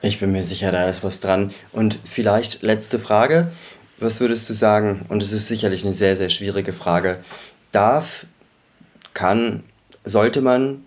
Ich 0.00 0.20
bin 0.20 0.30
mir 0.30 0.44
sicher, 0.44 0.70
da 0.70 0.88
ist 0.88 1.02
was 1.02 1.20
dran. 1.20 1.52
Und 1.72 1.98
vielleicht 2.04 2.62
letzte 2.62 2.98
Frage. 2.98 3.50
Was 3.98 4.20
würdest 4.20 4.48
du 4.48 4.54
sagen? 4.54 5.04
Und 5.08 5.22
es 5.24 5.32
ist 5.32 5.48
sicherlich 5.48 5.84
eine 5.84 5.92
sehr, 5.92 6.14
sehr 6.16 6.28
schwierige 6.28 6.72
Frage. 6.72 7.18
Darf, 7.72 8.26
kann, 9.12 9.64
sollte 10.04 10.40
man, 10.40 10.84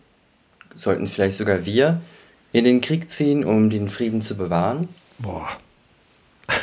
sollten 0.74 1.08
vielleicht 1.08 1.36
sogar 1.36 1.66
wir 1.66 2.00
in 2.54 2.64
den 2.64 2.80
Krieg 2.80 3.12
ziehen, 3.12 3.44
um 3.44 3.70
den 3.70 3.90
Frieden 3.90 4.22
zu 4.22 4.38
bewahren? 4.38 4.88
Boah. 5.20 5.50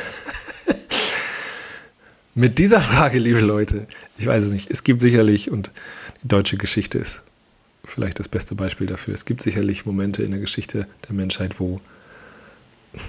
Mit 2.35 2.59
dieser 2.59 2.81
Frage, 2.81 3.19
liebe 3.19 3.41
Leute, 3.41 3.87
ich 4.17 4.27
weiß 4.27 4.45
es 4.45 4.53
nicht. 4.53 4.71
Es 4.71 4.85
gibt 4.85 5.03
sicherlich, 5.03 5.51
und 5.51 5.71
die 6.23 6.29
deutsche 6.29 6.57
Geschichte 6.57 6.97
ist 6.97 7.25
vielleicht 7.85 8.19
das 8.19 8.29
beste 8.29 8.55
Beispiel 8.55 8.87
dafür, 8.87 9.13
es 9.13 9.27
gibt 9.27 9.43
sicherlich 9.43 9.85
Momente 9.85 10.23
in 10.23 10.31
der 10.31 10.41
Geschichte 10.41 10.87
der 11.07 11.15
Menschheit, 11.15 11.61
wo 11.61 11.79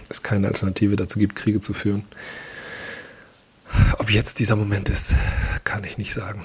es 0.09 0.23
keine 0.23 0.47
Alternative 0.47 0.95
dazu 0.95 1.19
gibt, 1.19 1.35
Kriege 1.35 1.59
zu 1.59 1.73
führen. 1.73 2.03
Ob 3.97 4.09
jetzt 4.09 4.39
dieser 4.39 4.55
Moment 4.55 4.89
ist, 4.89 5.15
kann 5.63 5.83
ich 5.83 5.97
nicht 5.97 6.13
sagen. 6.13 6.43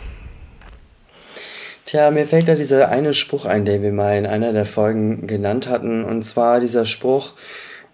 Tja, 1.86 2.10
mir 2.10 2.26
fällt 2.26 2.48
da 2.48 2.54
dieser 2.54 2.88
eine 2.88 3.14
Spruch 3.14 3.44
ein, 3.44 3.64
den 3.64 3.82
wir 3.82 3.92
mal 3.92 4.16
in 4.16 4.26
einer 4.26 4.52
der 4.52 4.66
Folgen 4.66 5.26
genannt 5.26 5.68
hatten. 5.68 6.04
Und 6.04 6.22
zwar 6.22 6.60
dieser 6.60 6.86
Spruch, 6.86 7.34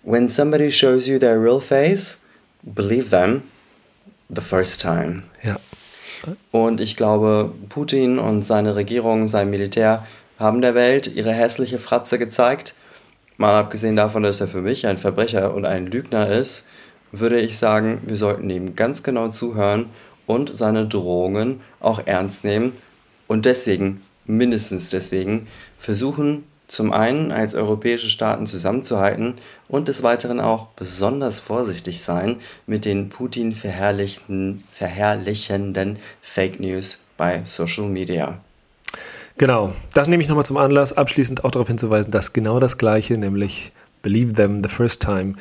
When 0.03 0.29
somebody 0.29 0.71
shows 0.71 1.07
you 1.07 1.19
their 1.19 1.39
real 1.39 1.61
face, 1.61 2.21
believe 2.63 3.11
them 3.11 3.43
the 4.31 4.41
first 4.41 4.81
time. 4.81 5.25
Ja. 5.43 5.57
Und 6.51 6.81
ich 6.81 6.97
glaube, 6.97 7.53
Putin 7.69 8.19
und 8.19 8.43
seine 8.45 8.77
Regierung, 8.77 9.27
sein 9.27 9.51
Militär 9.51 10.07
haben 10.39 10.63
der 10.63 10.75
Welt 10.75 11.07
ihre 11.15 11.33
hässliche 11.33 11.79
Fratze 11.79 12.19
gezeigt. 12.19 12.75
Mal 13.41 13.55
abgesehen 13.55 13.97
davon, 13.97 14.23
dass 14.23 14.43
er 14.43 14.49
für 14.49 14.61
mich 14.61 14.87
ein 14.87 14.99
Verbrecher 14.99 15.55
und 15.55 15.65
ein 15.65 15.87
Lügner 15.87 16.29
ist, 16.29 16.69
würde 17.11 17.41
ich 17.41 17.57
sagen, 17.57 18.03
wir 18.07 18.19
sollten 18.19 18.51
ihm 18.51 18.77
ganz 18.77 19.03
genau 19.03 19.29
zuhören 19.29 19.87
und 20.27 20.55
seine 20.55 20.87
Drohungen 20.87 21.63
auch 21.81 22.03
ernst 22.05 22.45
nehmen 22.45 22.75
und 23.29 23.47
deswegen, 23.47 24.03
mindestens 24.27 24.91
deswegen, 24.91 25.47
versuchen, 25.79 26.45
zum 26.69 26.93
einen 26.93 27.33
als 27.33 27.55
europäische 27.55 28.11
Staaten 28.11 28.45
zusammenzuhalten 28.45 29.37
und 29.69 29.89
des 29.89 30.03
Weiteren 30.03 30.39
auch 30.39 30.67
besonders 30.77 31.41
vorsichtig 31.41 32.03
sein 32.03 32.37
mit 32.67 32.85
den 32.85 33.09
Putin 33.09 33.55
verherrlichenden 33.55 34.63
Fake 36.21 36.61
News 36.61 37.07
bei 37.17 37.41
Social 37.47 37.87
Media. 37.87 38.39
Genau, 39.41 39.73
das 39.95 40.07
nehme 40.07 40.23
ich 40.23 40.29
nochmal 40.29 40.45
zum 40.45 40.59
Anlass, 40.59 40.93
abschließend 40.93 41.47
auch 41.47 41.51
darauf 41.51 41.67
hinzuweisen, 41.67 42.11
dass 42.11 42.35
genau 42.35 42.61
das 42.61 42.77
Gleiche, 42.77 43.17
nämlich 43.17 43.73
Believe 44.03 44.35
Them 44.35 44.63
the 44.63 44.69
First 44.69 45.01
Time, 45.01 45.33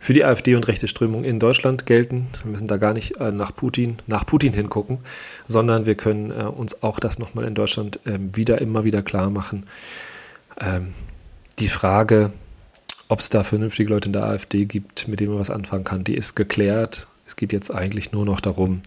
für 0.00 0.14
die 0.14 0.24
AfD 0.24 0.54
und 0.54 0.66
rechte 0.66 0.88
Strömung 0.88 1.24
in 1.24 1.38
Deutschland 1.38 1.84
gelten. 1.84 2.28
Wir 2.42 2.52
müssen 2.52 2.68
da 2.68 2.78
gar 2.78 2.94
nicht 2.94 3.18
äh, 3.18 3.30
nach 3.30 3.54
Putin, 3.54 3.98
nach 4.06 4.24
Putin 4.24 4.54
hingucken, 4.54 5.00
sondern 5.46 5.84
wir 5.84 5.94
können 5.94 6.30
äh, 6.30 6.44
uns 6.44 6.82
auch 6.82 6.98
das 6.98 7.18
nochmal 7.18 7.44
in 7.44 7.54
Deutschland 7.54 8.00
äh, 8.06 8.18
wieder, 8.18 8.62
immer 8.62 8.84
wieder 8.84 9.02
klar 9.02 9.28
machen. 9.28 9.66
Ähm, 10.58 10.94
die 11.58 11.68
Frage, 11.68 12.32
ob 13.08 13.20
es 13.20 13.28
da 13.28 13.44
vernünftige 13.44 13.92
Leute 13.92 14.06
in 14.08 14.14
der 14.14 14.24
AfD 14.24 14.64
gibt, 14.64 15.06
mit 15.06 15.20
denen 15.20 15.32
man 15.32 15.40
was 15.40 15.50
anfangen 15.50 15.84
kann, 15.84 16.02
die 16.02 16.14
ist 16.14 16.34
geklärt. 16.34 17.08
Es 17.26 17.36
geht 17.36 17.52
jetzt 17.52 17.74
eigentlich 17.74 18.10
nur 18.10 18.24
noch 18.24 18.40
darum, 18.40 18.80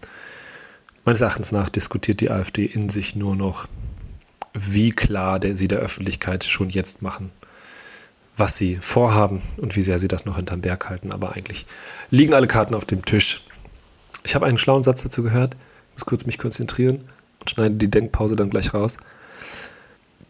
meines 1.04 1.20
Erachtens 1.20 1.52
nach 1.52 1.68
diskutiert 1.68 2.20
die 2.20 2.32
AfD 2.32 2.64
in 2.64 2.88
sich 2.88 3.14
nur 3.14 3.36
noch, 3.36 3.68
wie 4.54 4.90
klar 4.90 5.40
der, 5.40 5.56
sie 5.56 5.68
der 5.68 5.78
Öffentlichkeit 5.78 6.44
schon 6.44 6.68
jetzt 6.68 7.02
machen 7.02 7.30
was 8.36 8.56
sie 8.56 8.76
vorhaben 8.80 9.42
und 9.58 9.76
wie 9.76 9.82
sehr 9.82 9.98
sie 9.98 10.08
das 10.08 10.24
noch 10.24 10.36
hinterm 10.36 10.60
Berg 10.60 10.88
halten. 10.88 11.12
Aber 11.12 11.32
eigentlich 11.32 11.66
liegen 12.10 12.34
alle 12.34 12.46
Karten 12.46 12.74
auf 12.74 12.84
dem 12.84 13.04
Tisch. 13.04 13.42
Ich 14.24 14.34
habe 14.34 14.46
einen 14.46 14.58
schlauen 14.58 14.82
Satz 14.82 15.02
dazu 15.02 15.22
gehört, 15.22 15.56
muss 15.92 16.06
kurz 16.06 16.26
mich 16.26 16.38
konzentrieren 16.38 17.04
und 17.40 17.50
schneide 17.50 17.74
die 17.74 17.90
Denkpause 17.90 18.36
dann 18.36 18.50
gleich 18.50 18.72
raus. 18.72 18.96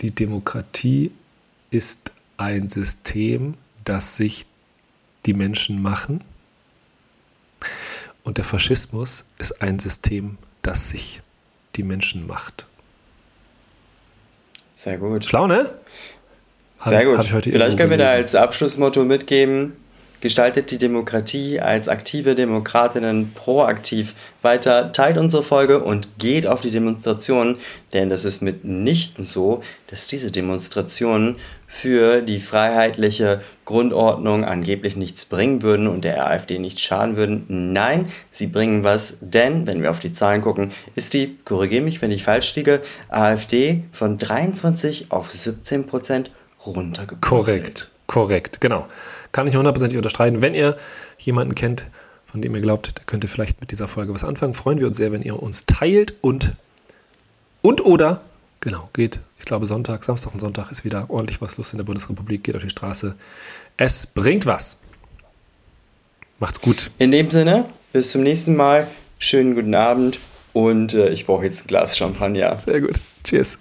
Die 0.00 0.10
Demokratie 0.10 1.12
ist 1.70 2.12
ein 2.36 2.68
System, 2.68 3.54
das 3.84 4.16
sich 4.16 4.46
die 5.26 5.34
Menschen 5.34 5.80
machen. 5.80 6.24
Und 8.24 8.38
der 8.38 8.44
Faschismus 8.44 9.26
ist 9.38 9.62
ein 9.62 9.78
System, 9.78 10.38
das 10.62 10.88
sich 10.88 11.22
die 11.76 11.82
Menschen 11.82 12.26
macht. 12.26 12.66
Sehr 14.82 14.98
gut. 14.98 15.24
Schlau, 15.24 15.46
ne? 15.46 15.70
Sehr 16.76 17.04
gut. 17.04 17.24
Vielleicht 17.24 17.78
können 17.78 17.90
wir 17.90 17.98
da 17.98 18.06
als 18.06 18.34
Abschlussmotto 18.34 19.04
mitgeben, 19.04 19.76
gestaltet 20.22 20.70
die 20.70 20.78
Demokratie 20.78 21.60
als 21.60 21.88
aktive 21.88 22.34
Demokratinnen 22.34 23.32
proaktiv 23.34 24.14
weiter, 24.40 24.92
teilt 24.92 25.18
unsere 25.18 25.42
Folge 25.42 25.82
und 25.82 26.18
geht 26.18 26.46
auf 26.46 26.62
die 26.62 26.70
Demonstrationen, 26.70 27.58
denn 27.92 28.08
das 28.08 28.24
ist 28.24 28.40
mitnichten 28.40 29.24
so, 29.24 29.62
dass 29.88 30.06
diese 30.06 30.30
Demonstrationen 30.30 31.36
für 31.66 32.22
die 32.22 32.38
freiheitliche 32.38 33.40
Grundordnung 33.64 34.44
angeblich 34.44 34.96
nichts 34.96 35.24
bringen 35.24 35.62
würden 35.62 35.88
und 35.88 36.04
der 36.04 36.26
AfD 36.26 36.58
nicht 36.58 36.78
schaden 36.78 37.16
würden. 37.16 37.44
Nein, 37.48 38.10
sie 38.30 38.46
bringen 38.46 38.84
was, 38.84 39.18
denn, 39.20 39.66
wenn 39.66 39.82
wir 39.82 39.90
auf 39.90 39.98
die 39.98 40.12
Zahlen 40.12 40.40
gucken, 40.40 40.70
ist 40.94 41.14
die, 41.14 41.36
korrigiere 41.44 41.82
mich, 41.82 42.00
wenn 42.00 42.12
ich 42.12 42.24
falsch 42.24 42.54
liege, 42.54 42.80
AfD 43.08 43.82
von 43.90 44.18
23 44.18 45.10
auf 45.10 45.32
17 45.32 45.86
Prozent 45.86 46.30
runtergepurzelt. 46.64 47.20
Korrekt, 47.22 47.90
korrekt, 48.12 48.60
genau. 48.60 48.86
Kann 49.32 49.46
ich 49.46 49.56
hundertprozentig 49.56 49.96
unterstreichen. 49.96 50.42
Wenn 50.42 50.54
ihr 50.54 50.76
jemanden 51.18 51.54
kennt, 51.54 51.90
von 52.26 52.42
dem 52.42 52.54
ihr 52.54 52.60
glaubt, 52.60 52.98
der 52.98 53.04
könnte 53.06 53.26
vielleicht 53.26 53.60
mit 53.60 53.70
dieser 53.70 53.88
Folge 53.88 54.14
was 54.14 54.22
anfangen, 54.22 54.52
freuen 54.54 54.78
wir 54.78 54.86
uns 54.86 54.98
sehr, 54.98 55.12
wenn 55.12 55.22
ihr 55.22 55.42
uns 55.42 55.64
teilt 55.66 56.14
und 56.20 56.52
und 57.62 57.84
oder 57.84 58.20
genau, 58.60 58.90
geht, 58.92 59.18
ich 59.38 59.44
glaube 59.44 59.66
Sonntag, 59.66 60.04
Samstag 60.04 60.34
und 60.34 60.40
Sonntag 60.40 60.70
ist 60.70 60.84
wieder 60.84 61.08
ordentlich 61.08 61.40
was 61.40 61.56
los 61.56 61.72
in 61.72 61.78
der 61.78 61.84
Bundesrepublik, 61.84 62.44
geht 62.44 62.54
auf 62.54 62.62
die 62.62 62.70
Straße. 62.70 63.16
Es 63.76 64.06
bringt 64.06 64.44
was. 64.46 64.76
Macht's 66.38 66.60
gut. 66.60 66.90
In 66.98 67.12
dem 67.12 67.30
Sinne, 67.30 67.64
bis 67.92 68.10
zum 68.10 68.22
nächsten 68.22 68.56
Mal. 68.56 68.88
Schönen 69.18 69.54
guten 69.54 69.74
Abend 69.74 70.18
und 70.52 70.92
äh, 70.92 71.08
ich 71.08 71.24
brauche 71.24 71.44
jetzt 71.44 71.64
ein 71.64 71.66
Glas 71.68 71.96
Champagner. 71.96 72.56
Sehr 72.56 72.80
gut. 72.80 73.00
Cheers. 73.24 73.58